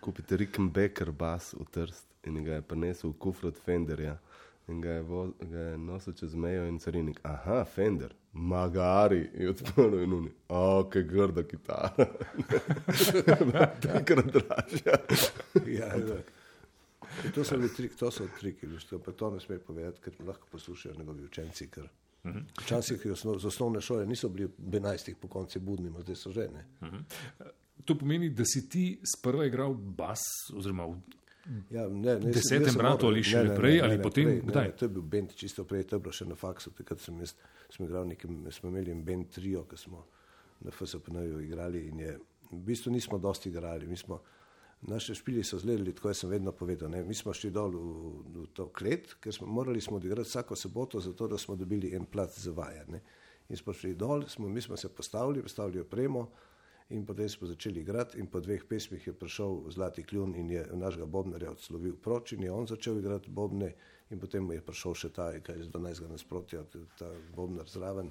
[0.00, 4.18] kupiti Rickenbacker bas v Trst in ga je prinesel v kufr od Fenderja.
[4.68, 7.20] In ga je, voz, ga je nosil čez mejo in carinik.
[7.24, 10.32] Aha, Fender, magari, je odprl in uni.
[10.48, 12.04] O, kaj grda kitara.
[13.86, 14.98] Takrat dražja.
[15.64, 16.18] ja, ja.
[17.24, 20.12] In To so bili triki, to so triki, veš, pa to ne sme povedati, ker
[20.26, 21.70] lahko poslušajo njegovi učenci.
[21.70, 21.88] Ker
[22.60, 26.32] včasih je osnov, z osnovne šole niso bili ob 11 po konci budni, zdaj so
[26.32, 26.66] žene.
[27.84, 30.22] To pomeni, da si ti sprva igral bas,
[30.56, 30.98] oziroma v
[31.70, 34.26] Ja, ne, ne, Desetem sem bratu ali šele prej ali potem?
[34.28, 34.66] prej, Kdaj?
[34.68, 36.74] Ne, to je bil bend čisto prej, to je bilo še na faksu.
[36.76, 37.32] Takrat sem jaz,
[37.72, 40.02] smo igrali nekem, smo imeli en bend trio, ki smo
[40.60, 42.18] na FSPN-ju igrali in je,
[42.50, 43.88] v bistvu nismo dosti igrali.
[43.88, 44.20] Mi smo,
[44.92, 48.12] naše špili so zgledali, tako jaz sem vedno povedal, ne, mi smo šli dol v,
[48.34, 52.04] v to klet, ker smo morali smo odigrati vsako soboto, zato da smo dobili en
[52.04, 53.00] plac za vajanje.
[53.48, 56.28] In smo šli dol, smo, mi smo se postavili, postavili opremo,
[56.88, 60.62] In potem smo začeli igrati, in po dveh pesmih je prišel Zlati kljun in je
[60.72, 63.74] našega Bobnarja odslovil proč, in je on začel igrati Bobne,
[64.10, 66.08] in potem je prišel še ta, ki je z 12.
[66.08, 66.64] nasprotja,
[66.98, 68.10] ta Bobnar zraven.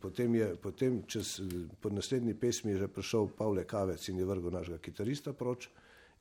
[0.00, 1.38] Potem je, potem čez,
[1.80, 5.70] po naslednji pesmi je že prišel Pavle Kavec in je vrgel našega kitarista proč,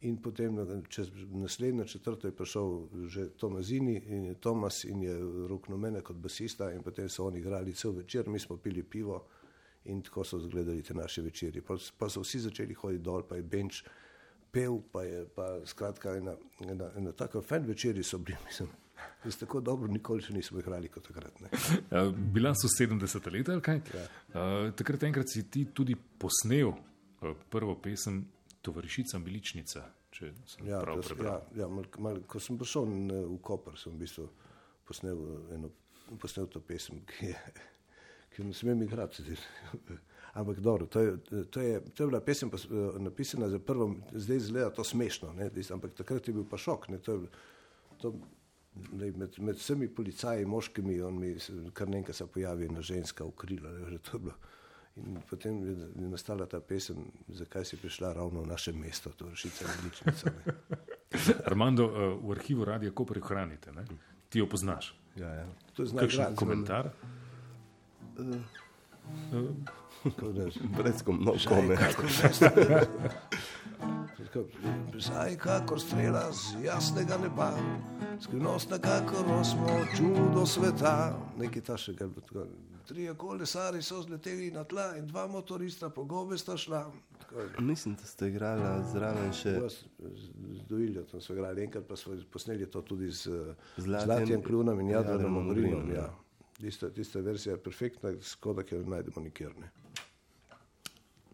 [0.01, 0.55] In potem
[0.87, 6.15] čez naslednjo četrto je prišel že Tomazini in je Tomas in je ruknil mene kot
[6.15, 9.25] basista in potem so oni igrali cel večer, mi smo pili pivo
[9.85, 11.61] in tako so izgledali te naše večerje.
[11.61, 13.83] Pa, pa so vsi začeli hoditi dol, pa je benč
[14.51, 18.69] pel, pa je pa skratka ena, ena, ena taka fan večerji so bili, mislim.
[19.23, 21.37] Res tako dobro nikoli še nismo igrali kot takrat.
[21.39, 21.49] Ne.
[21.87, 23.79] Uh, bila so 70 let ali kaj?
[23.95, 24.03] Ja.
[24.33, 28.25] Uh, takrat enkrat si ti tudi posnel uh, prvo pesem
[28.61, 31.45] Tovarišica Miličnica, če sem Ja, prav prebral.
[31.55, 34.25] ja, ja, mal, mal, ko sem prišel v Koper, sem v bistvu
[34.83, 35.21] posnel,
[35.55, 35.69] eno,
[36.19, 37.37] posnel to pesem, ki je,
[38.29, 39.23] ki ne smem igrati.
[40.33, 42.59] Ampak dobro, to je, to je, to je bila pesem eh,
[42.99, 46.89] napisana za prvo, zdaj izgleda to smešno, ne, ampak takrat je bil pa šok.
[46.89, 47.27] Ne, to, je-
[47.97, 48.13] to,
[48.93, 51.35] lej, med, med vsemi policaji, moškimi, on mi
[51.73, 53.69] kar nekaj se pojavi ena ženska v krilo.
[53.69, 54.35] Ne, to je bilo.
[54.95, 56.97] In potem je, je nastala ta pesem,
[57.29, 60.31] zakaj si prišla ravno v naše mesto, to rešica odličnica.
[60.31, 60.53] ne.
[61.45, 63.85] Armando, uh, v arhivu Radia Koper hranite, ne?
[64.29, 64.93] ti jo poznaš.
[65.15, 65.47] Ja, ja.
[65.73, 66.83] To je znak komentar?
[66.85, 67.18] da-
[70.73, 71.77] Brez kom, no, kome.
[74.95, 77.51] Zdaj, kakor strela z jasnega neba,
[78.19, 79.67] skrivnostna, kakor osmo
[79.97, 80.93] čudo sveta.
[81.37, 82.45] Nekaj tašega je bilo tako.
[82.85, 86.91] Trije kolesari so zleteli na tla in dva motorista po gobe sta šla.
[87.59, 89.83] Mislim, da ste igrali zraven še z
[90.69, 93.29] Doviljo tam smo igrali, enkrat pa smo posneli to tudi z
[93.77, 95.79] Zlatjem- Zlatjem Klunom in Jadranom Ogrinom.
[95.79, 96.09] Ogrinom, Ja.
[96.59, 99.53] Tista, tista verzija je perfektna, skoda, ki jo najdemo nikjer.
[99.59, 99.71] Ne.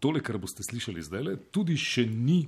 [0.00, 2.44] Tole, kar boste slišali zdaj, tudi še ni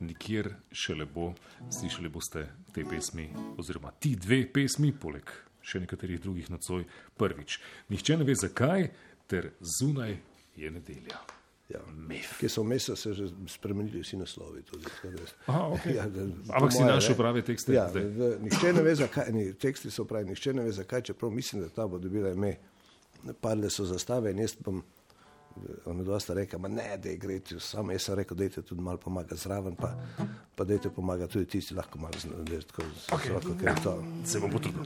[0.00, 1.32] nikjer, šele bo.
[1.70, 5.30] Slišali boste te pesmi, oziroma ti dve pesmi, poleg
[5.64, 6.84] še nekaterih drugih nocoj,
[7.20, 7.60] prvič.
[7.92, 8.90] Nihče ne ve zakaj,
[9.28, 10.18] ter zunaj
[10.56, 11.20] je nedelja.
[11.68, 11.80] Ja.
[12.08, 12.38] Mef.
[12.40, 14.62] Ki so vmes se že spremenili vsi naslovi.
[14.62, 15.22] Tudi, da.
[15.46, 15.94] Aha, okej.
[15.96, 17.16] Ja, da- Ampak si našel ne.
[17.16, 17.88] prave tekste Ja,
[18.40, 19.32] nihče ne ve, zakaj.
[19.32, 22.56] Ni, teksti so pravi, nihče ne ve, zakaj, čeprav mislim, da ta bo dobila ime.
[23.40, 24.82] Padle so zastave in jaz bom.
[25.86, 28.82] On je dosta rekel, ma ne, da je gre, samo jaz sem rekel, dajte tudi
[28.82, 29.94] malo pomagati zraven, pa,
[30.54, 33.60] pa dajte pomagati tudi tisti, lahko malo znati, tako z okay.
[33.60, 34.04] ker je to.
[34.24, 34.84] Se bom potrudil.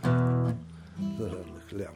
[1.17, 1.93] Zdaj, ja.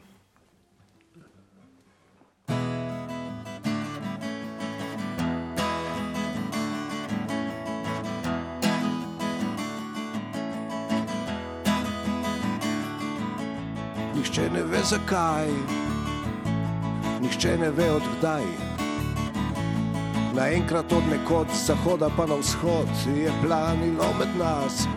[14.33, 15.47] Nihče ne ve zakaj,
[17.21, 18.43] nihče ne ve odkdaj.
[20.33, 24.87] Naenkrat od nekod, z zahoda pa na vzhod, je planilo med nas,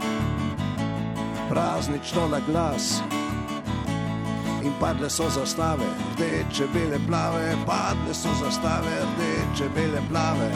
[1.50, 3.02] praznično na glas.
[4.64, 5.84] In padle so zastave,
[6.14, 10.50] rdeče, bele, plave, padle so zastave, rdeče, bele, plave.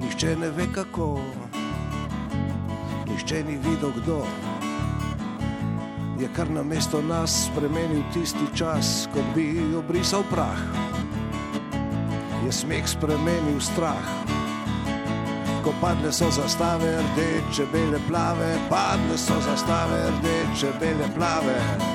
[0.00, 1.18] Nihče ne ve kako,
[3.24, 4.26] nihče ni videl kdo.
[6.20, 10.60] Je kar na mesto nas spremenil tisti čas, kot bi obrisal prah.
[12.44, 14.04] Je smeh spremenil strah.
[15.64, 21.93] Ko padle so zastave, rdeče, bele, plave, padle so zastave, rdeče, bele, plave.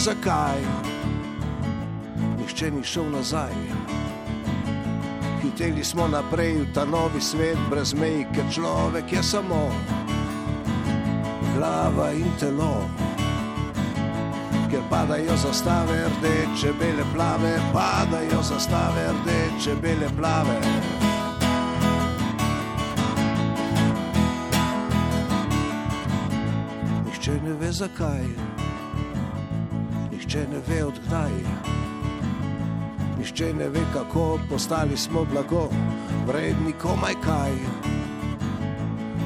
[0.00, 0.60] Zakaj,
[2.38, 3.52] nihče ni šel nazaj.
[5.42, 9.68] Hiteli smo naprej v ta novi svet, brez mej, ker človek je samo
[11.56, 12.88] glava in telo.
[14.70, 20.60] Ker padajo zastave, rdeče, bele, plave, padajo zastave, rdeče, bele, plave.
[27.04, 28.24] Nihče ne ve zakaj,
[30.30, 31.30] nihče ne ve odkdaj.
[33.18, 35.68] Nihče ne ve kako, postali smo blago,
[36.26, 37.52] vredni komaj kaj,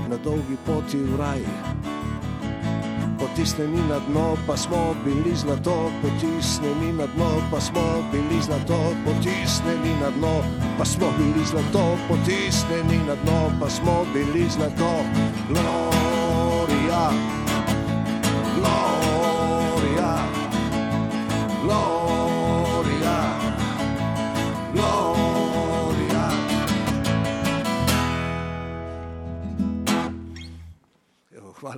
[0.09, 1.45] na dolgi poti v raj.
[3.19, 9.93] Potisnjeni na dno, pa smo bili zlato, potisnjeni na dno, pa smo bili zlato, potisnjeni
[10.01, 10.43] na dno,
[10.79, 15.05] pa smo bili zlato, potisnjeni na dno, pa smo bili zlato.
[15.49, 17.34] Gloria,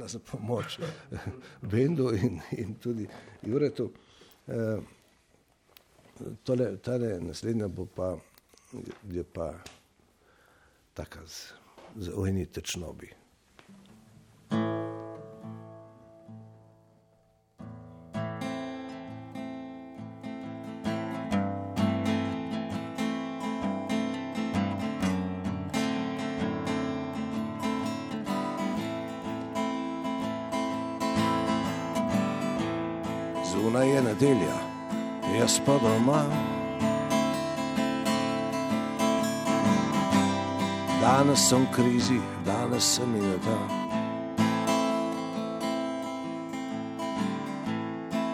[0.07, 0.79] hvala za pomoč
[1.63, 3.09] Bendu in, in tudi
[3.43, 3.91] Juretu.
[4.49, 4.79] Eh,
[6.45, 8.17] tole, tale naslednja bo pa,
[9.11, 9.53] je pa
[10.95, 11.53] taka z,
[11.97, 13.11] z ojni tečnobi.
[33.77, 34.57] Zunaj je nedelja,
[35.39, 36.23] jaz pa doma.
[41.01, 43.59] Danes sem v krizi, danes se mi ne da.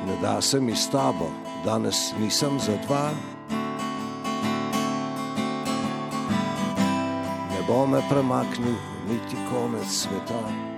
[0.07, 1.31] Ne da se mi s tabo,
[1.65, 3.11] danes nisem za dva.
[7.51, 8.79] Ne bo me premaknil
[9.09, 10.72] niti konec sveta.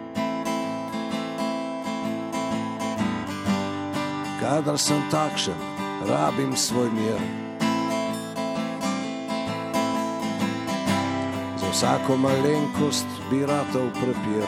[4.45, 5.57] Kadar sem takšen,
[6.05, 7.17] rabim svoj mir.
[11.57, 14.45] Za vsako malenkost bi ratov prepir.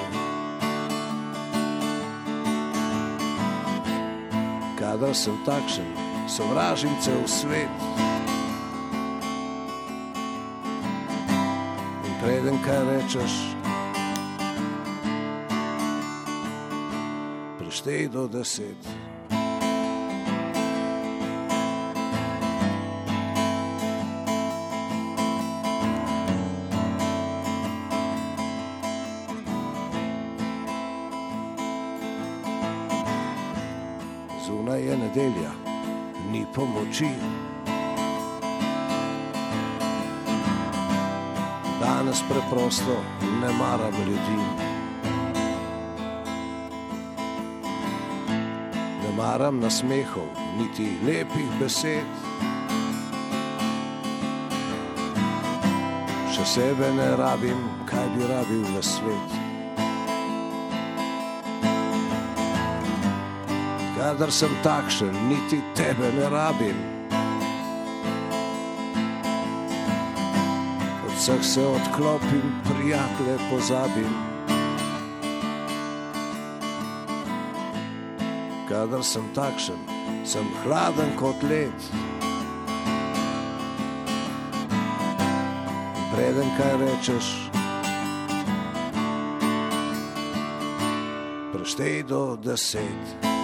[4.77, 5.89] Kadar sem takšen,
[6.29, 7.73] sovražim cel svet.
[12.05, 13.33] In preden kaj rečeš,
[17.57, 18.96] preštej do deset.
[36.87, 37.09] Pomoči.
[41.81, 43.03] Danes preprosto
[43.41, 44.43] ne maram ljudi.
[49.03, 50.29] Ne maram nasmehov,
[50.59, 52.07] niti lepih besed.
[56.37, 59.46] Še sebe ne rabim, kaj bi rabil na svet.
[64.07, 66.79] Kadar sem takšen, niti tebe ne rabim.
[71.07, 74.15] Od vseh se odklopim, prijatelje pozabim.
[78.69, 79.81] Kadar sem takšen,
[80.23, 81.75] sem hladen kot led.
[86.15, 87.27] Preden kaj rečeš,
[91.51, 93.36] preštej do deset.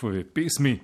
[0.00, 0.78] Nove mefove pesmi,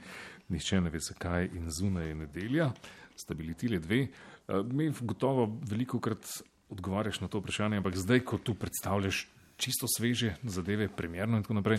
[0.49, 2.73] nihče ne ve zakaj in zunaj je nedelja,
[3.17, 4.09] sta bili ti le dve.
[4.49, 6.25] Eh, Mef gotovo veliko krat
[6.69, 11.55] odgovarjaš na to vprašanje, ampak zdaj, ko tu predstavljaš čisto sveže zadeve, premjerno in tako
[11.55, 11.79] naprej,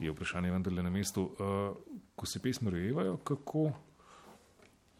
[0.00, 1.30] je vprašanje vendarle na mestu.
[1.30, 1.74] Eh,
[2.16, 3.72] Ko se pesmi rojevajo, kako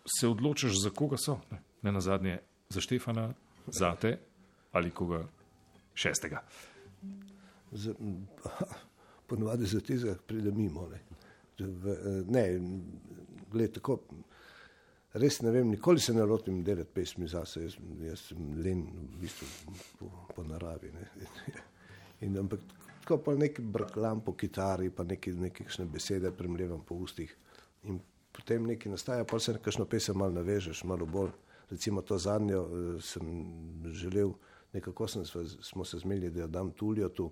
[0.09, 1.39] se odločiš, za koga so?
[1.51, 2.39] Ne, ne na zadnje,
[2.69, 3.33] za Štefana,
[3.67, 4.19] za te
[4.73, 5.25] ali koga
[5.95, 6.41] šestega.
[7.73, 7.95] Z-
[9.29, 9.95] Ponovadi za ki
[10.27, 10.89] pride mimo.
[10.89, 10.99] Ne,
[11.61, 12.45] eh, ne
[13.51, 13.99] gled, tako,
[15.21, 19.23] res ne vem, nikoli se ne lotim delati pesmi zase, jaz, jaz sem len v
[19.25, 20.93] bistvu po, po naravi.
[22.27, 22.63] In, ampak
[23.01, 27.33] tako pa neki brklam po kitari, pa neki kakšne besede premljevam po ustih.
[27.89, 28.01] In
[28.33, 31.33] potem nekaj nastaja, pa se nekakšno pesem malo navežeš, malo bolj.
[31.71, 33.27] Recimo to zadnjo eh, sem
[33.93, 34.35] želel,
[34.73, 35.25] nekako sem,
[35.63, 37.31] smo se zmeli, da jo dam Tulijo tu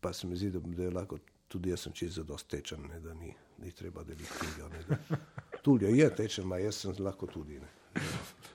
[0.00, 1.18] pa se mi zdi, da, da je lahko
[1.50, 4.68] tudi jaz sem čist zadost tečen, ne, da ni, ni treba deliti knjigo.
[4.68, 5.18] ne, da-
[5.62, 7.58] Tulio je tečen, ma jaz sem lahko tudi.
[7.58, 7.68] Ne.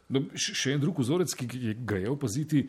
[0.10, 1.48] No, še en drug vzorec, ki
[1.84, 2.62] ga je opaziti,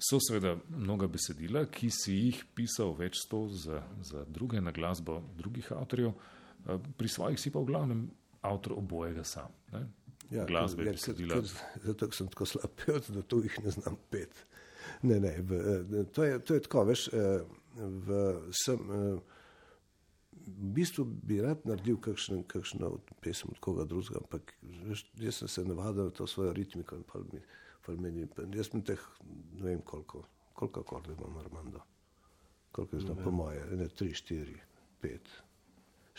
[0.00, 5.18] so seveda mnoga besedila, ki si jih pisal več sto za, za druge na glasbo
[5.36, 6.12] drugih avtorjev,
[6.66, 8.02] eh, pri svojih si pa v glavnem
[8.42, 9.52] avtor obojega sam.
[9.72, 9.86] Ne?
[10.46, 11.36] Glasbe, ker- besedila.
[11.36, 14.32] ker- Zato sem tako slab pevec, da tu jih ne znam pet.
[15.02, 17.42] Ne, ne, v, eh, to, je, to je tako, veš, eh,
[17.76, 18.20] v,
[18.56, 19.29] sem, eh,
[20.58, 24.54] v bistvu bi rad naredil kakšen, kakšno pesem od koga drugega, ampak
[24.86, 27.40] veš, jaz sem se navadil na to svojo ritmiko in pol mi,
[27.86, 29.02] pol meni, jaz sem teh,
[29.58, 30.24] ne vem koliko,
[30.54, 31.82] koliko akordov imam Armando.
[32.72, 34.56] Koliko je znam, po moje, ne, tri, štiri,
[35.00, 35.30] pet.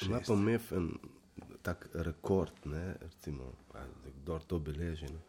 [0.05, 0.91] Ima pa MEF en
[1.61, 3.53] tak rekord, ne, recimo,
[4.21, 5.07] kdo to beleži.
[5.13, 5.21] Ne.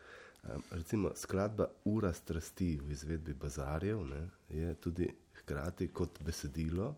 [0.70, 5.09] Recimo, skladba Ura strasti v izvedbi bazarjev ne, je tudi
[5.39, 6.95] hkrati kot besedilo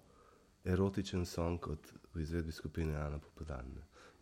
[0.64, 3.74] erotičen song kot v izvedbi skupine Ana Popodan.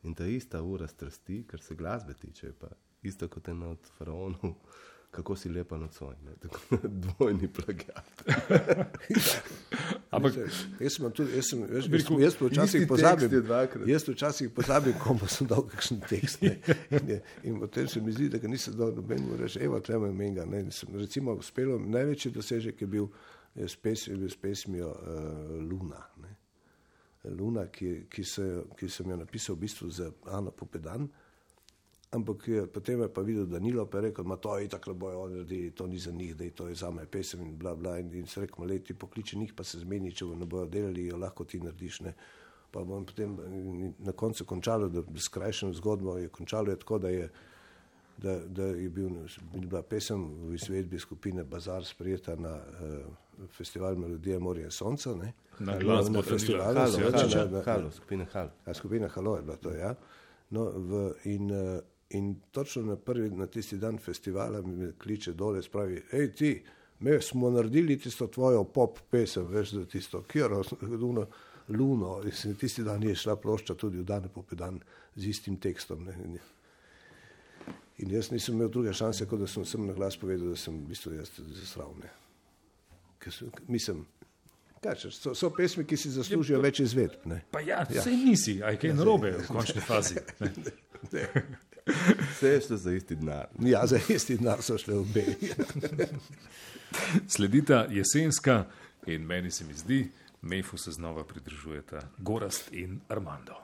[0.02, 2.68] In ta ista ura strasti, kar se glasbe tiče, pa
[3.02, 4.54] isto kot ena od faraonov,
[5.10, 6.14] kako si lepa nocoj.
[7.04, 8.24] Dvojni plagiat.
[10.10, 10.34] Ampak
[10.80, 13.30] jaz sem tudi, jaz sem, jaz, jaz, jaz včasih pozabim,
[13.86, 16.42] jaz včasih pozabim, komu sem dal kakšen tekst.
[16.42, 16.58] Ne.
[16.90, 20.10] In, je, in potem se mi zdi, da ga nisem dal nobenemu reči, evo, treba
[20.10, 20.44] je menga.
[20.44, 20.66] Ne.
[20.70, 23.08] Sem, recimo, uspelo, največji dosežek je bil
[23.56, 26.00] s, pes, s pesmijo uh, Luna.
[26.22, 26.36] Ne.
[27.24, 28.46] Luna, ki, ki, se,
[28.76, 31.06] ki sem jo napisal v bistvu za Ano Popedan,
[32.12, 35.28] ampak je, potem je pa videl Danilo, pa je rekel, da to je tako, bojo
[35.28, 37.98] naredili, to ni za njih, da je to za me pesem in bla bla.
[37.98, 41.06] In, in se rekel, le ti pokliči njih, pa se zmeni, če ne bojo delali,
[41.06, 42.00] jo lahko ti narediš.
[42.00, 42.14] Ne.
[42.72, 43.36] Pa bom potem
[43.98, 47.30] na koncu končalo, da skrajšam zgodbo, je končalo je tako, da je,
[48.18, 49.10] da, da je bil,
[49.54, 55.14] bila pesem v izvedbi skupine Bazar sprejeta na uh, festival Melodije Morja in Sonca.
[55.14, 55.32] Ne.
[55.58, 58.50] Na glasbo festivalu, Halo, Halo, če- na- Halo, skupina Halo.
[58.64, 59.94] A skupina Halo je bila to, ja.
[60.50, 61.80] No, v, in, eh,
[62.10, 66.62] in točno na, prvi, na tisti dan festivala me kliče dole, spravi, hej ti,
[67.00, 71.26] me smo naredili tisto tvojo pop pesem, veš, za tisto Kiro, Luno,
[71.68, 72.20] Luno.
[72.44, 74.80] In tisti dan je šla plošča tudi v dan popedan
[75.16, 76.04] z istim tekstom.
[76.04, 76.14] Ne.
[76.24, 76.38] In,
[77.98, 80.74] in jaz nisem imel druge šanse, kot da sem vsem na glas povedal, da sem
[80.74, 81.94] v bistvu jaz zasral.
[83.40, 83.48] Ne.
[83.48, 84.06] Sem, mislim,
[84.82, 87.24] kaj, češ, so, so pesmi, ki si zaslužijo več izvedb.
[87.24, 87.42] Ne.
[87.50, 88.02] Pa ja, ja.
[88.02, 90.20] sej nisi, aj kaj narobe v končni fazi.
[91.12, 91.26] Ne.
[92.30, 93.48] Vse je šlo za isti denar.
[93.58, 95.24] Ja, za isti denar so šle obe.
[97.34, 98.64] Sledita jesenska
[99.10, 100.04] in meni se mi zdi,
[100.42, 103.58] Mefu se znova pridružujeta Gorast in Armando.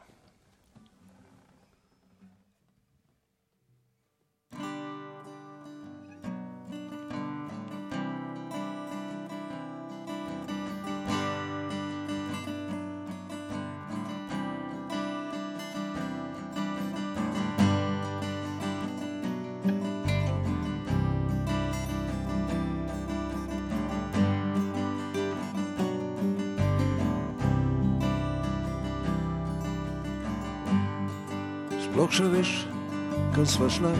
[33.48, 33.92] Sva šla?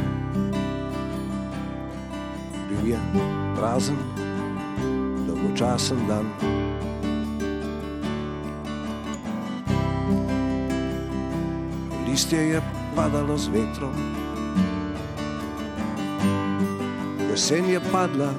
[2.68, 2.98] Bil je
[3.56, 3.96] prazen,
[5.26, 6.26] dolgočasen dan.
[12.06, 12.62] Listje je
[12.96, 13.96] padalo z vetrom,
[17.30, 18.34] jesen je padla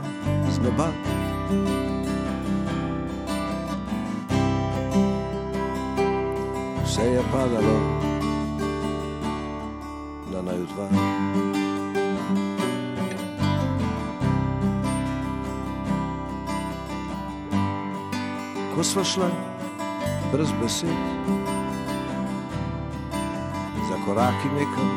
[0.52, 0.90] z neba.
[6.86, 8.09] Vse je padalo
[18.90, 19.30] sva šla
[20.32, 20.90] brez besed,
[23.90, 24.90] za koraki nekam,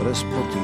[0.00, 0.60] brez poti.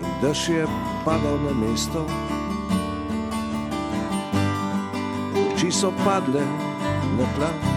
[0.00, 0.66] In dež je
[1.04, 2.06] padal na mesto,
[5.52, 6.40] oči so padle
[7.20, 7.71] na tla.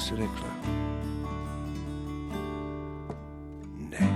[0.00, 0.48] Pa si rekla,
[3.92, 4.06] ne.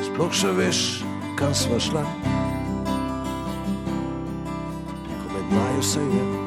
[0.00, 1.04] Sploh še veš,
[1.36, 2.06] kam sva šla.
[5.12, 6.41] Ko med naju se je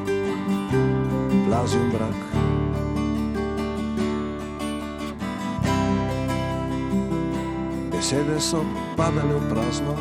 [8.36, 8.60] Besede so
[8.96, 9.94] padale v prazno.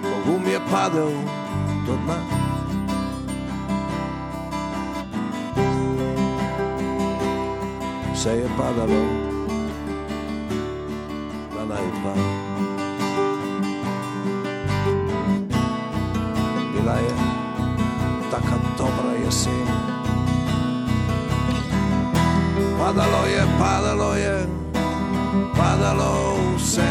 [0.00, 1.12] Pogum je padel
[1.84, 2.18] do dna.
[8.16, 9.02] Vse je padalo
[11.60, 12.14] na naj dva.
[16.72, 17.14] Bila je
[18.32, 19.68] taka dobra jesen.
[22.80, 24.51] Pa Padalo je, padalo je,
[25.56, 26.90] padalo vse.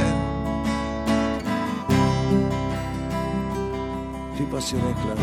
[4.38, 5.16] Ti pa si rekla,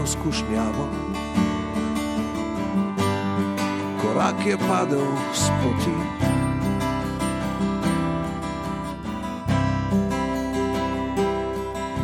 [0.00, 0.88] padle v skušnjavo,
[4.00, 5.96] korak je padel s poti.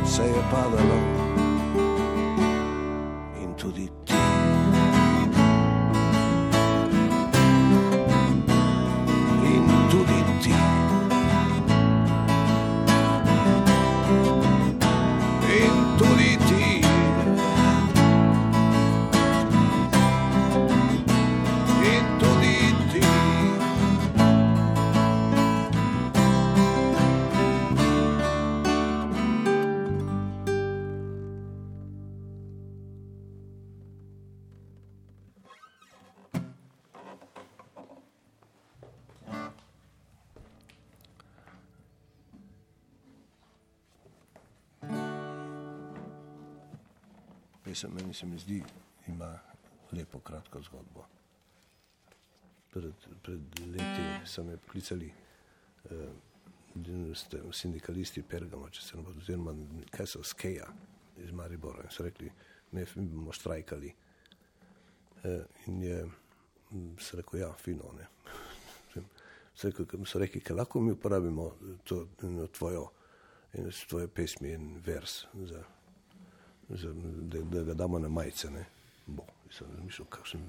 [0.04, 1.15] Vse je padalo
[48.16, 48.62] se mi zdi,
[49.08, 49.38] ima
[49.92, 51.04] lepo kratko zgodbo.
[52.72, 55.12] Pred, pred leti so me poklicali
[55.90, 56.08] eh,
[57.52, 59.54] sindikalisti Pergama, če se ne bodo, oziroma
[59.92, 60.66] kaj so Skeja
[61.20, 62.30] iz Maribora in so rekli,
[62.72, 63.92] mi, mi bomo štrajkali.
[65.24, 66.02] Eh, in je
[67.00, 68.08] se rekel, ja, fino, ne.
[69.56, 71.46] Se rekel, so rekli, kaj lahko mi uporabimo
[71.84, 72.90] to, eno tvojo,
[73.56, 75.62] eno tvoje pesmi in vers za,
[76.68, 78.50] da, da ga damo na majice.
[78.50, 78.64] Ne?
[79.06, 80.40] Bo, sem razmišljal, kakšen,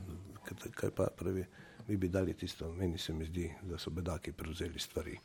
[0.44, 1.46] kaj, kaj pa pravi,
[1.88, 5.18] mi bi dali tisto, meni se mi zdi, da so bedaki prevzeli stvari.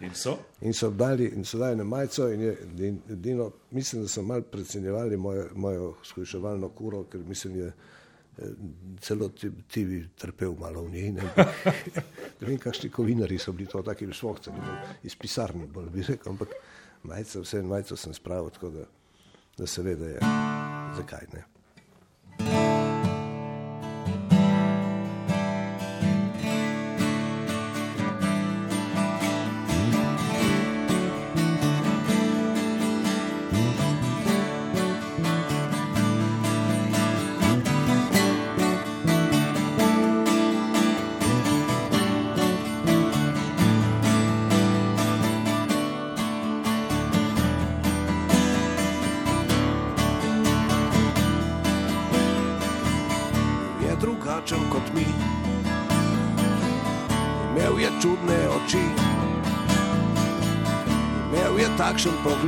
[0.00, 0.38] In so?
[0.60, 4.22] In so dali, in so dali na majico in je, in, edino, mislim, da so
[4.22, 8.48] mal predcenjevali mojo, mojo skuševalno kuro, ker mislim, je eh,
[9.00, 11.10] celo ti, ti bi trpel malo v njej.
[11.12, 11.22] Ne,
[12.40, 14.50] ne vem, kakšni kovinari so bili to, taki švohci,
[15.02, 16.54] iz pisarni bolj bi rekel, ampak
[17.04, 18.84] majico, vse majico sem spravil, tako da,
[19.58, 20.18] da se ve, da je,
[20.96, 21.53] zakaj ne.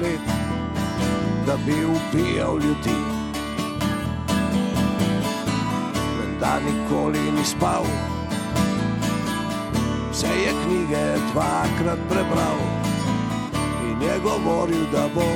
[0.07, 0.21] Pogled,
[1.47, 2.99] da bi ubijal ljudi.
[6.19, 7.85] Menda nikoli ni spal,
[10.11, 12.59] vse je knjige dvakrat prebral
[13.91, 15.27] in je govoril, da bo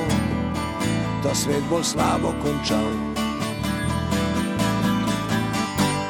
[1.23, 2.91] ta svet bolj slabo končal.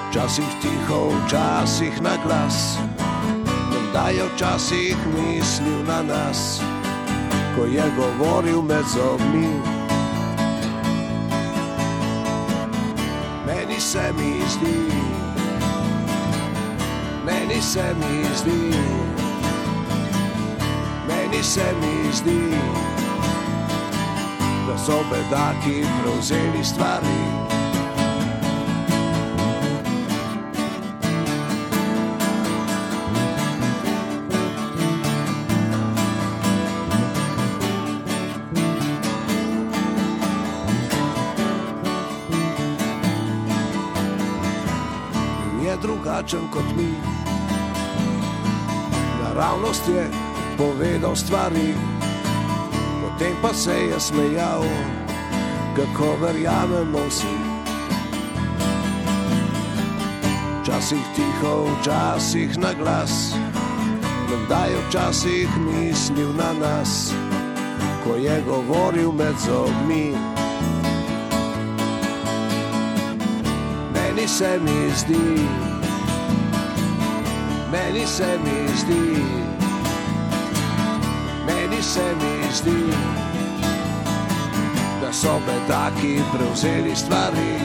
[0.09, 2.77] Včasih tiho, včasih na glas,
[3.93, 6.61] da je včasih mislil na nas,
[7.55, 9.61] ko je govoril med zobmi.
[13.45, 14.91] Meni se mi zdi,
[17.25, 18.73] meni se mi zdi,
[21.07, 22.41] meni se mi zdi,
[24.67, 27.50] da so bedaki prevzeli stvari.
[46.31, 46.93] Drugačen kot mi.
[49.23, 50.09] Naravnost je
[50.57, 51.73] povedal stvari,
[53.01, 54.63] potem pa se je smejal,
[55.75, 57.37] kako verjamemo vsi.
[60.61, 63.33] Včasih tiho, včasih na glas,
[64.49, 67.13] da je včasih mislil na nas,
[68.03, 70.15] ko je govoril med zobmi.
[73.93, 75.70] Meni se mi zdi,
[78.01, 79.23] meni se mi zdi,
[81.45, 82.93] meni se mi zdi,
[85.01, 87.59] da so bedaki prevzeli stvari.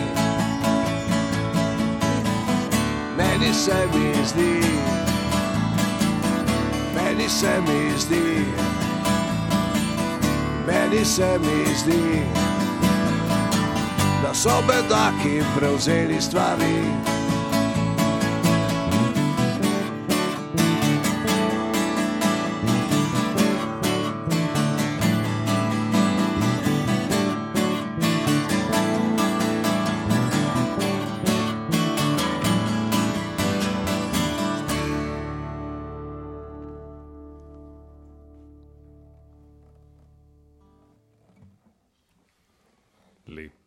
[3.17, 4.61] Meni se mi zdi,
[6.95, 8.45] meni se mi zdi,
[10.67, 12.23] meni se mi zdi,
[14.23, 17.16] da so bedaki prevzeli stvari.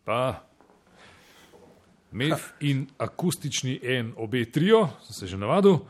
[0.09, 0.45] Lepa.
[2.11, 5.83] Mef in akustični en, obe trio, sem se že navadil,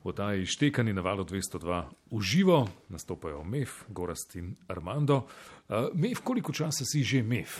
[0.00, 5.26] v oddaji Štekani na valu 202 uživo, nastopajo Mef, Gorast in Armando.
[5.68, 7.58] Uh, Mef, koliko časa si že Mef?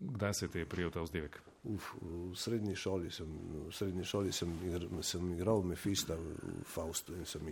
[0.00, 1.40] Kdaj se te je prijel ta vzdevek?
[1.64, 3.32] Uf, v srednji šoli sem,
[3.64, 6.36] v srednji šoli sem, igr, sem igral Mefista v,
[6.68, 7.48] Faustu in sem,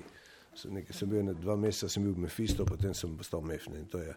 [0.53, 3.89] sem, nekaj, sem bil ene dva meseca, sem bil Mefisto, potem sem postal Mefne in
[3.89, 4.13] to je.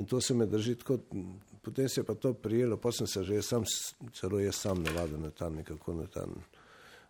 [0.00, 0.76] In to se me drži
[1.12, 3.64] m, potem se je pa to prijelo, pa sem se že sam,
[4.12, 6.26] celo jaz sam navadil na ta nekako na, ta,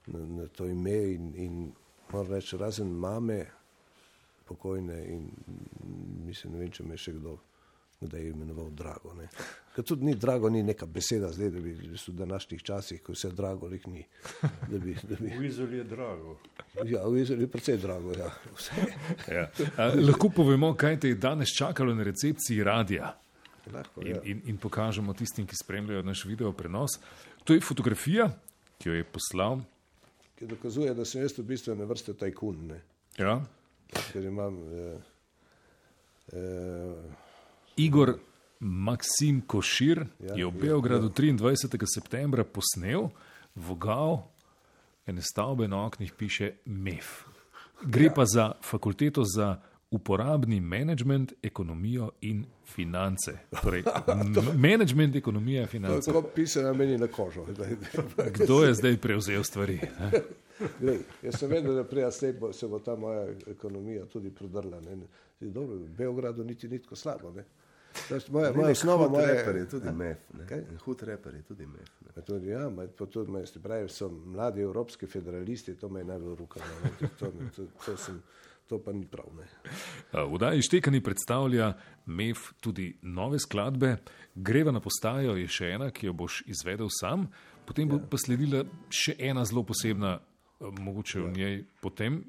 [0.07, 1.73] na, na to ime in, in
[2.13, 3.47] moram reči, razen mame,
[4.45, 5.29] pokojne in
[6.27, 7.39] mislim, ne vem, če me še kdo
[8.07, 9.15] da je imenoval Drago.
[9.15, 9.29] Ne.
[9.75, 13.31] Ker tudi ni Drago, ni neka beseda zdaj, da bi v današnjih časih, ko vse
[13.31, 14.05] Drago lih ni.
[14.43, 16.39] Da bi, da bi, V Izoli je drago.
[16.85, 18.31] ja, v Izraelu je precej Drago, ja.
[18.57, 18.73] Vse.
[19.29, 19.51] Ja.
[19.59, 23.15] Uh, lahko povemo, kaj te je danes čakalo na recepciji radia.
[23.73, 24.20] Lahko, In, ja.
[24.24, 26.99] in, in pokažemo tistim, ki spremljajo naš video prenos.
[27.45, 28.28] To je fotografija,
[28.78, 29.61] ki jo je poslal.
[30.39, 32.81] Ki dokazuje, da sem jaz v bistvu ene vrste tajkun, ne.
[33.19, 33.39] Ja.
[34.12, 34.99] ker imam eh,
[36.32, 36.95] eh,
[37.77, 38.16] Igor
[38.61, 41.78] Maksim Košir Ja, je v ja, Beogradu 23.
[41.86, 43.11] septembra posnel
[43.55, 44.24] vogal
[45.07, 47.24] ene stavbe na oknih, piše MEF.
[47.85, 49.61] Gre pa za fakulteto za
[49.95, 53.33] uporabni menedžment, ekonomijo in finance.
[53.55, 56.07] Torej, m- menedžment, ekonomija, finance.
[56.07, 57.47] tako pisana meni na kožo.
[58.37, 59.79] Kdo je zdaj prevzel stvari?
[60.01, 60.11] ne?
[60.81, 64.81] Glej, jaz sem vedel, da prej bo, se bo ta moja ekonomija tudi prodrla.
[64.81, 64.97] Ne.
[64.97, 65.07] Ne.
[65.41, 67.31] Dobro, v Beogradu niti ni tako slabo.
[67.31, 67.45] Ne.
[68.09, 70.19] Znaš, Moja, moja osnova, hud reper je tudi mef.
[70.33, 70.47] ne.
[70.47, 70.62] Kaj?
[70.85, 71.91] Hud reper je tudi mef.
[72.01, 72.23] ne.
[72.23, 76.66] Tudi, ja, pa tudi, ste pravi, so mladi evropski federalisti, to me je najbolj rukalo.
[76.85, 76.91] ne.
[76.99, 78.23] To, to, to, to, sem,
[78.69, 79.27] to pa ni prav.
[79.36, 79.47] Ne.
[80.12, 81.73] V Daji Štekani predstavlja
[82.07, 83.97] MEF tudi nove skladbe.
[84.35, 87.28] Greva na postajo je še ena, ki jo boš izvedel sam,
[87.69, 90.16] potem bo pa sledila še ena zelo posebna,
[90.61, 92.23] mogoče v njej potem.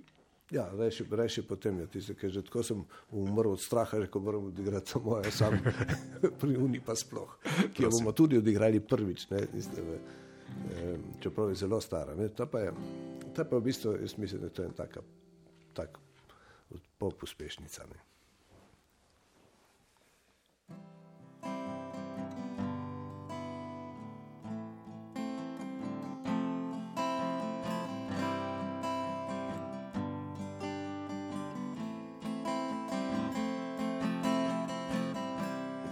[0.53, 4.51] Ja, reši, reši potem je tisto, ker že tako sem umrl od straha, ko moram
[4.51, 5.57] odigrati to moje sam,
[6.41, 7.39] pri Uni pa sploh,
[7.73, 12.13] ki jo bomo tudi odigrali prvič, ne, tiste, v, eh, čeprav je zelo stara.
[12.13, 12.75] Ne, ta, pa je,
[13.33, 15.01] ta pa v bistvu, jaz mislim, da to je to taka,
[15.73, 15.97] tak
[16.97, 17.83] pop uspešnica.
[17.85, 17.99] Ne.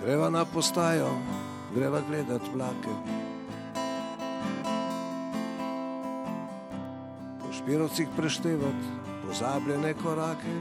[0.03, 1.07] Greva na postajo,
[1.75, 2.91] greva gledat vlake.
[7.39, 10.53] Po špirovcih preštevat pozabljene korake.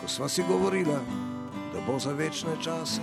[0.00, 0.98] Ko sva si govorila,
[1.72, 3.00] da bo za večne čase.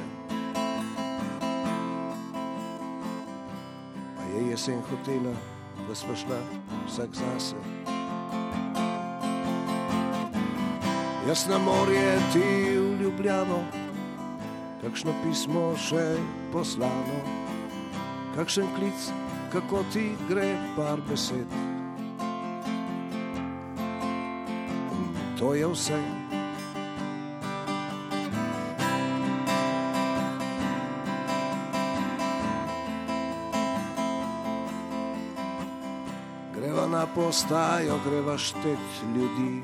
[4.15, 5.33] Pa je jesen hotela,
[5.87, 6.37] da sva šla
[6.87, 7.55] vsak zase.
[11.27, 13.63] Jaz na morje, ti v Ljubljano,
[14.81, 16.13] kakšno pismo še
[16.53, 17.17] poslano,
[18.35, 19.09] kakšen klic,
[19.51, 21.47] kako ti gre par besed.
[25.39, 25.99] To je vse.
[36.55, 38.79] Greva na postajo, greva štet
[39.15, 39.63] ljudi.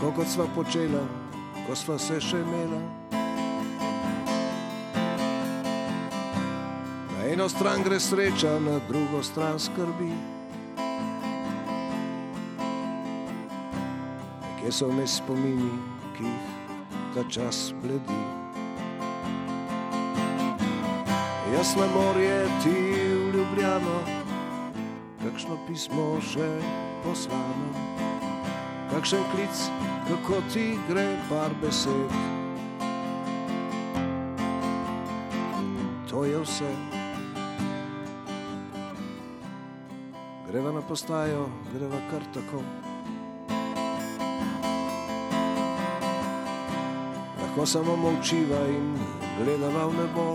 [0.00, 1.02] tako kot sva počela,
[1.66, 3.09] ko sva se še imela.
[7.32, 10.10] Eno stran gre sreča, na drugo stran skrbi.
[14.42, 15.70] Nekje so vmes spomini,
[16.16, 16.48] ki jih
[17.14, 18.22] ta čas bledi.
[21.54, 22.74] Jaz na morje, ti
[23.14, 23.98] v Ljubljano,
[25.22, 26.48] kakšno pismo že
[27.04, 27.70] poslano,
[28.90, 29.70] kakšen klic,
[30.08, 32.10] kako ti gre par besed.
[36.10, 36.99] To je vse.
[40.50, 42.62] Greva na postajo, greva kar tako.
[47.38, 48.98] Lahko samo molčiva in
[49.38, 50.26] gledava v nebo.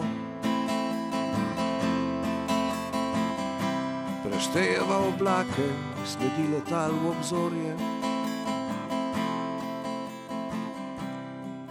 [4.24, 5.68] Preštejeva oblake,
[6.08, 7.76] sledi letal v obzorje.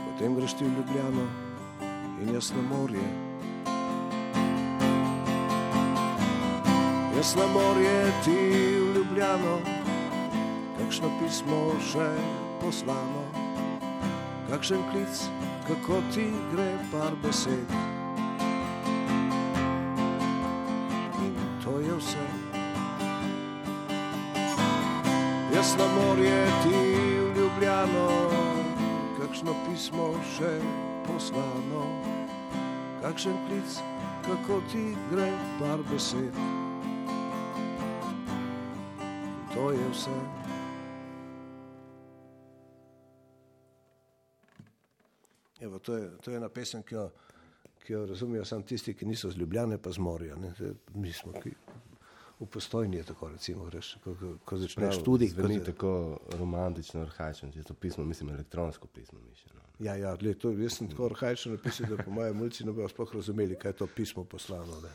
[0.04, 1.28] Potem greš ti v Ljubljano
[2.20, 3.23] in jaz na morje.
[7.24, 8.36] Jaz na morje, ti
[8.76, 9.56] v Ljubljano,
[10.76, 12.04] kakšno pismo že
[12.60, 13.24] poslano,
[14.52, 15.24] kakšen klic,
[15.64, 17.64] kako ti gre par besed.
[21.24, 21.32] In
[21.64, 22.26] to je vse.
[25.56, 26.76] Jaz na morje, ti
[27.24, 28.08] v Ljubljano,
[29.16, 30.60] kakšno pismo že
[31.08, 31.88] poslano,
[33.00, 33.80] kakšen klic,
[34.28, 36.63] kako ti gre par besed.
[39.94, 40.10] Vse.
[45.60, 47.08] Evo, to, je, to je ena pesem, ki jo,
[47.86, 50.36] ki jo razumejo samo tisti, ki niso z Ljubljane, pa z morja.
[50.36, 50.52] ne.
[50.94, 51.52] Mi smo ki,
[52.40, 55.30] v postojni, tako recimo, greš, ko, ko, ko začneš študij.
[55.30, 55.92] ko Zveni se- tako
[56.32, 59.20] romantično, arhaično, če to pismo, mislim, elektronsko pismo.
[59.20, 59.60] Mišljeno.
[59.78, 62.88] Ja, ja, gled, to, jaz sem tako arhaično napisal, da po mojem mulci ne bojo
[62.88, 64.80] sploh razumeli, kaj je to pismo poslano.
[64.80, 64.90] Ne.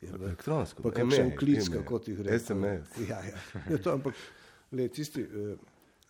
[0.00, 0.24] Je, ne.
[0.24, 0.82] Elektronsko.
[0.82, 2.38] Pa kakšen klic, kako ti gre.
[2.38, 2.98] SMS.
[3.08, 3.38] Ja, ja.
[3.70, 4.14] ja to, ampak,
[4.70, 5.56] gled, tisti, eh,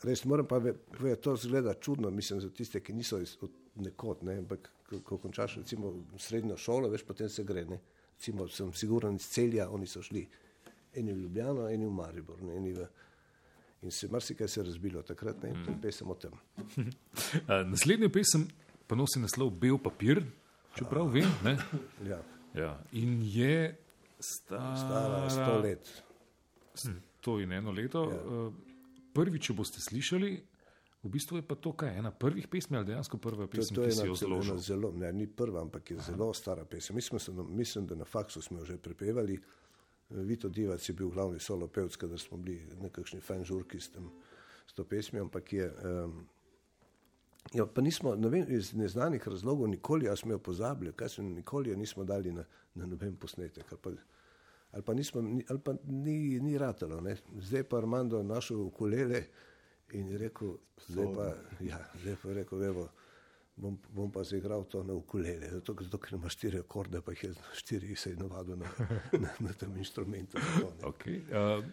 [0.05, 4.25] res moram pa povedati, to zgleda čudno, mislim, za tiste, ki niso iz, od nekod,
[4.27, 7.81] ne, ampak ko, ko končaš recimo srednjo šolo, veš, potem se gre, ne.
[8.17, 10.27] Recimo, sem siguren iz celja, oni so šli.
[10.97, 12.87] Eni v Ljubljano, eni v Maribor, ne, eni v...
[13.85, 16.33] In se marsikaj se je razbilo takrat, ne, in to je pesem o tem.
[17.47, 18.47] Uh, naslednja pesem
[18.87, 20.23] pa nosi naslov Bel papir,
[20.77, 21.29] čeprav vem.
[21.45, 21.57] Ne?
[22.09, 22.19] Ja,
[22.57, 22.73] Ja.
[22.93, 23.77] In je
[24.21, 26.03] stara, stara sto let.
[27.21, 28.05] To in eno leto.
[28.11, 28.17] Ja.
[28.17, 28.51] Ja.
[29.17, 30.31] Prvič, če boste slišali,
[31.03, 33.87] v bistvu je pa to kaj, ena prvih pesmi ali dejansko prva To, pesem, to
[33.87, 34.59] je ki si jo zložil.
[34.59, 36.97] zelo, ne, ni prva, ampak je zelo stara pesem.
[36.97, 39.39] Mi smo se, mislim, da na faksu smo jo že prepevali.
[40.11, 44.11] Vito Divac je bil glavni solo pevc, kadar smo bili nekakšni fajn žurki s, tem,
[44.67, 45.67] s to pesmijo, ampak je.
[45.83, 46.29] Um,
[47.55, 51.25] ja, pa nismo, ne vem, iz neznanih razlogov nikoli, a smo jo pozabili, kaj smo
[51.25, 52.45] nikoli jo nismo dali na,
[52.75, 53.73] na noben posnetek.
[53.73, 53.91] Ali pa,
[54.73, 57.01] ali pa, nismo, ni- ali pa ni, ni ratalo.
[57.01, 57.17] Ne.
[57.41, 59.25] Zdaj pa Armando našel ukulele
[59.93, 60.57] in je rekel,
[60.89, 62.89] zdaj pa, ja, zdaj pa rekel, evo,
[63.57, 67.25] bom, bom pa zaigral to na ukulele, zato, zato ker ima štiri akorde, pa jih
[67.25, 68.67] je štiri se je navadil na,
[69.13, 70.39] na, na tem inštrumentu.
[70.39, 70.89] Tako, ne.
[70.89, 71.21] Okay.
[71.31, 71.65] Uh,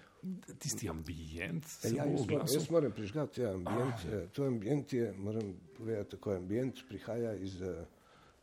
[0.60, 4.06] tisti ambient, se Ja, jaz, moram, jaz moram prižgati ja, ambient.
[4.08, 7.86] Ah, to ambient je, moram povedati, tako ambient prihaja iz, eh,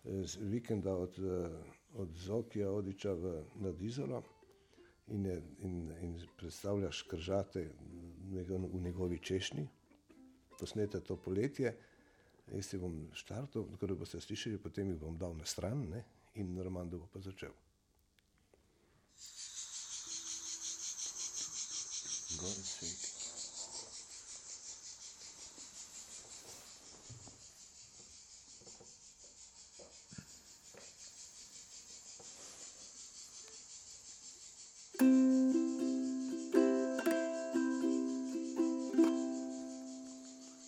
[0.04, 1.50] iz vikenda od, eh,
[1.94, 4.22] od Zokija Odiča v, nad Izolo
[5.08, 7.70] in, je, in, in predstavljaš kržate
[8.32, 9.68] v njegovi češnji,
[10.58, 11.76] posnete to poletje.
[12.52, 16.04] Jaz si bom štartal, tako da boste slišali, potem jih bom dal na stran ne,
[16.34, 17.52] in Romando bo pa začel.
[22.38, 23.08] Gori sveti.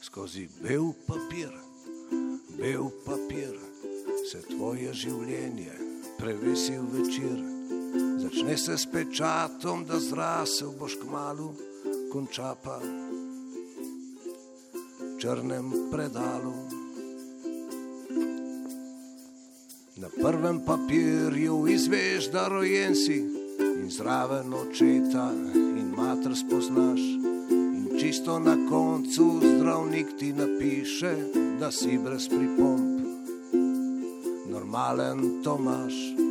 [0.02, 1.50] Skozi bel papir,
[2.58, 3.54] bel papir,
[4.30, 5.72] se tvoje življenje
[6.18, 7.61] prevesi v večer.
[8.32, 11.52] Začne se s pečatom, da zrasel boš k malu,
[12.08, 12.88] konča pa v
[15.20, 16.56] črnem predalu.
[20.00, 23.20] Na prvem papirju izveš, da rojen si
[23.60, 27.00] in zraven očeta in mater spoznaš.
[27.52, 31.16] In čisto na koncu zdravnik ti napiše,
[31.60, 33.00] da si brez pripomb,
[34.48, 36.21] normalen Tomaš.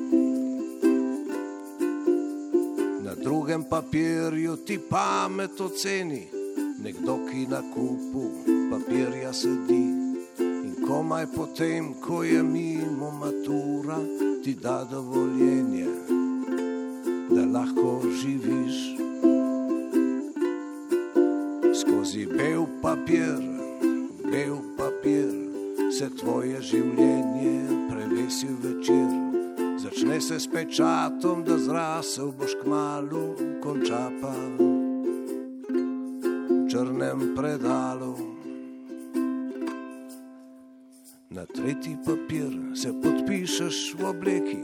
[3.52, 6.28] Drugem papirju ti pamet oceni,
[6.84, 8.24] nekdo, ki na kupu
[8.72, 9.92] papirja sedi.
[10.40, 13.98] In komaj potem, ko je mimo matura,
[14.44, 15.88] ti da dovoljenje,
[17.30, 18.78] da lahko živiš.
[21.82, 23.36] Skozi bel papir,
[24.32, 25.28] bel papir,
[26.00, 27.60] se tvoje življenje
[27.90, 29.21] prevesi v večer.
[30.02, 34.58] Začne se s pečatom, da zrasel boš k malu, konča pa v
[36.66, 38.18] črnem predalu.
[41.30, 44.64] Na tretji papir se podpišeš v obleki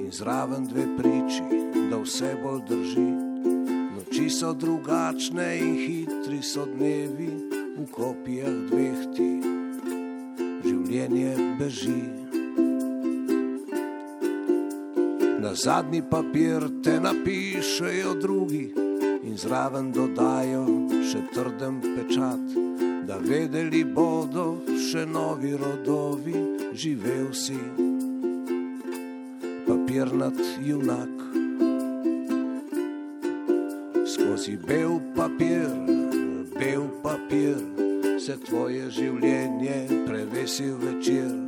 [0.00, 1.44] in zraven dve priči,
[1.92, 3.12] da vse bolj drži.
[3.92, 7.28] Noči so drugačne in hitri so dnevi
[7.76, 9.36] v kopijah dveh ti.
[10.64, 12.17] Življenje beži.
[15.38, 18.74] Na zadnji papir te napišejo drugi
[19.22, 20.64] in zraven dodajo
[21.06, 22.56] še trden pečat,
[23.06, 24.46] da vedeli bodo
[24.90, 26.42] še novi rodovi,
[26.74, 27.58] živel si.
[29.68, 31.14] Papirnat junak.
[34.10, 35.70] Skozi bel papir,
[36.58, 37.62] bel papir,
[38.18, 41.47] se tvoje življenje prevesi večer.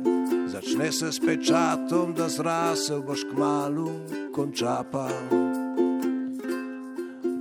[0.61, 3.89] Začne se s pečatom, da zrasel boš k malu,
[4.29, 5.33] konča pa v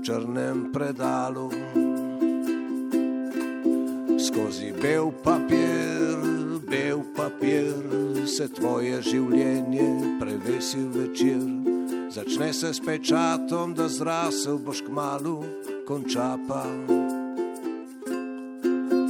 [0.00, 1.52] črnem predalu.
[4.16, 6.16] Skozi bel papir,
[6.64, 7.76] bel papir,
[8.24, 11.44] se tvoje življenje prevesi večer.
[12.08, 15.44] Začne se s pečatom, da zrasel boš k malu,
[15.84, 17.04] konča pa v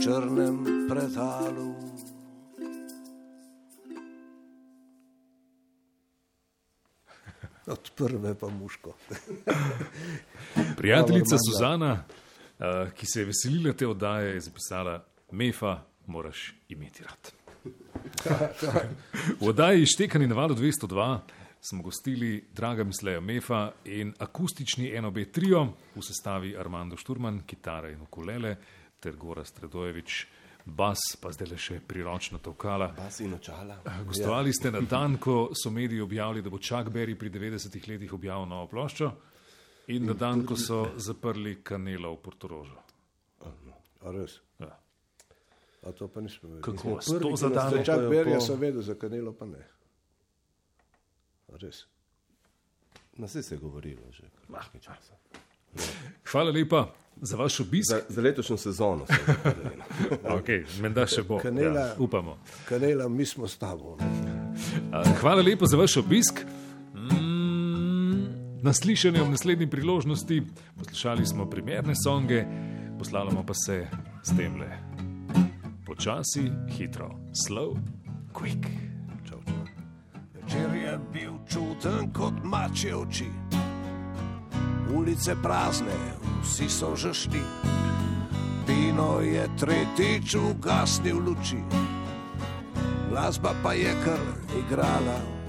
[0.02, 1.69] črnem predalu.
[7.70, 8.94] Od prve pa muško.
[10.78, 11.92] Prijateljica Suzana,
[12.58, 17.32] uh, ki se je veselila te oddaje, je zapisala: Mefa moraš imeti rad.
[19.40, 21.18] V oddaji Štekani na valu 202
[21.60, 25.64] smo gostili Draga Misleja Mefa in akustični NOB trio
[25.94, 28.56] v sestavi Armando Šturman, kitara in ukulele
[29.00, 30.26] ter Gora Stredojevič,
[30.64, 32.90] bas, pa zdaj le še priročna tokala.
[32.96, 33.78] Bas in očala.
[34.06, 38.12] Gostovali ste na dan, ko so mediji objavili, da bo Chuck Berry pri 90 letih
[38.12, 39.10] objavil novo ploščo,
[39.88, 42.78] in na dan, ko so zaprli kanelo v Portorožu.
[44.00, 44.38] A res?
[44.58, 44.70] Ja.
[45.82, 46.62] A to pa nismo vedeli.
[46.62, 46.96] Kako?
[46.96, 49.64] Nismo prvi, Sto ki za Stopajo Berija po- sem vedel, za kanelo pa ne.
[51.52, 51.84] A res?
[53.18, 55.14] Na vse se je govorilo že kar nekaj časa.
[56.32, 56.86] Hvala lepa
[57.20, 57.88] za vaš obisk.
[57.88, 59.06] Za, za letošnjo sezono.
[59.06, 59.84] se je govorilo.
[60.38, 61.38] Okay, Menda še bo.
[61.38, 62.36] Kanela- Ja, upamo.
[62.64, 63.96] Kanela, mi smo s tabo.
[65.20, 66.40] Hvala lepa za vaš obisk.
[66.94, 68.24] Mm,
[68.62, 70.42] Naslišanje ob naslednji priložnosti.
[70.78, 72.44] Poslušali smo primerne songe,
[72.98, 73.86] poslavljamo pa se
[74.22, 74.70] s tem le.
[75.86, 77.76] Počasi, hitro, slow,
[78.32, 78.66] quick.
[79.24, 79.64] Čau, čau.
[80.34, 83.26] Večer je bil čuten kot mače oči.
[84.94, 85.96] Ulice prazne,
[86.42, 87.42] vsi so že šli.
[88.66, 91.58] Pino je tretjič ugasnil luči,
[93.10, 95.39] glasba pa je kar igrala.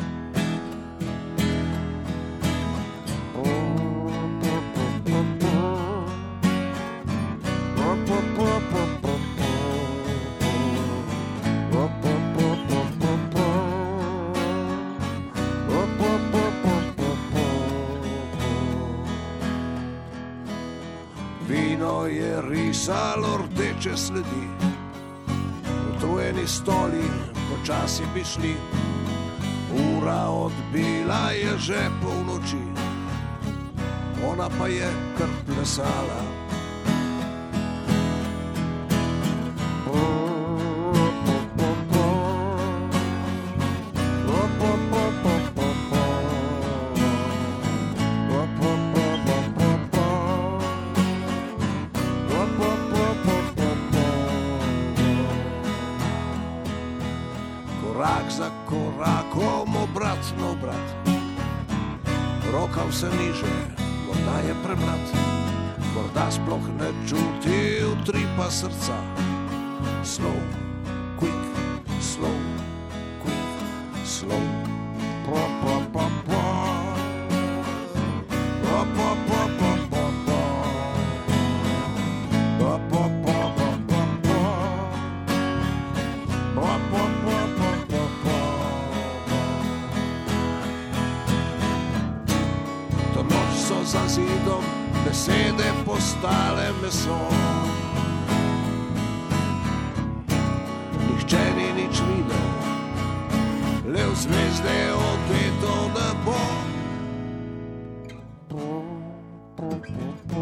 [23.92, 24.48] Rdeče sledi,
[25.96, 27.04] utrujeni stoli,
[27.50, 28.56] počasi bi šli.
[29.72, 32.64] Ura odbila je že polnoči,
[34.32, 34.88] ona pa je
[35.18, 36.41] kar plesala.
[68.52, 69.01] Srca.
[109.94, 110.41] Oh, oh.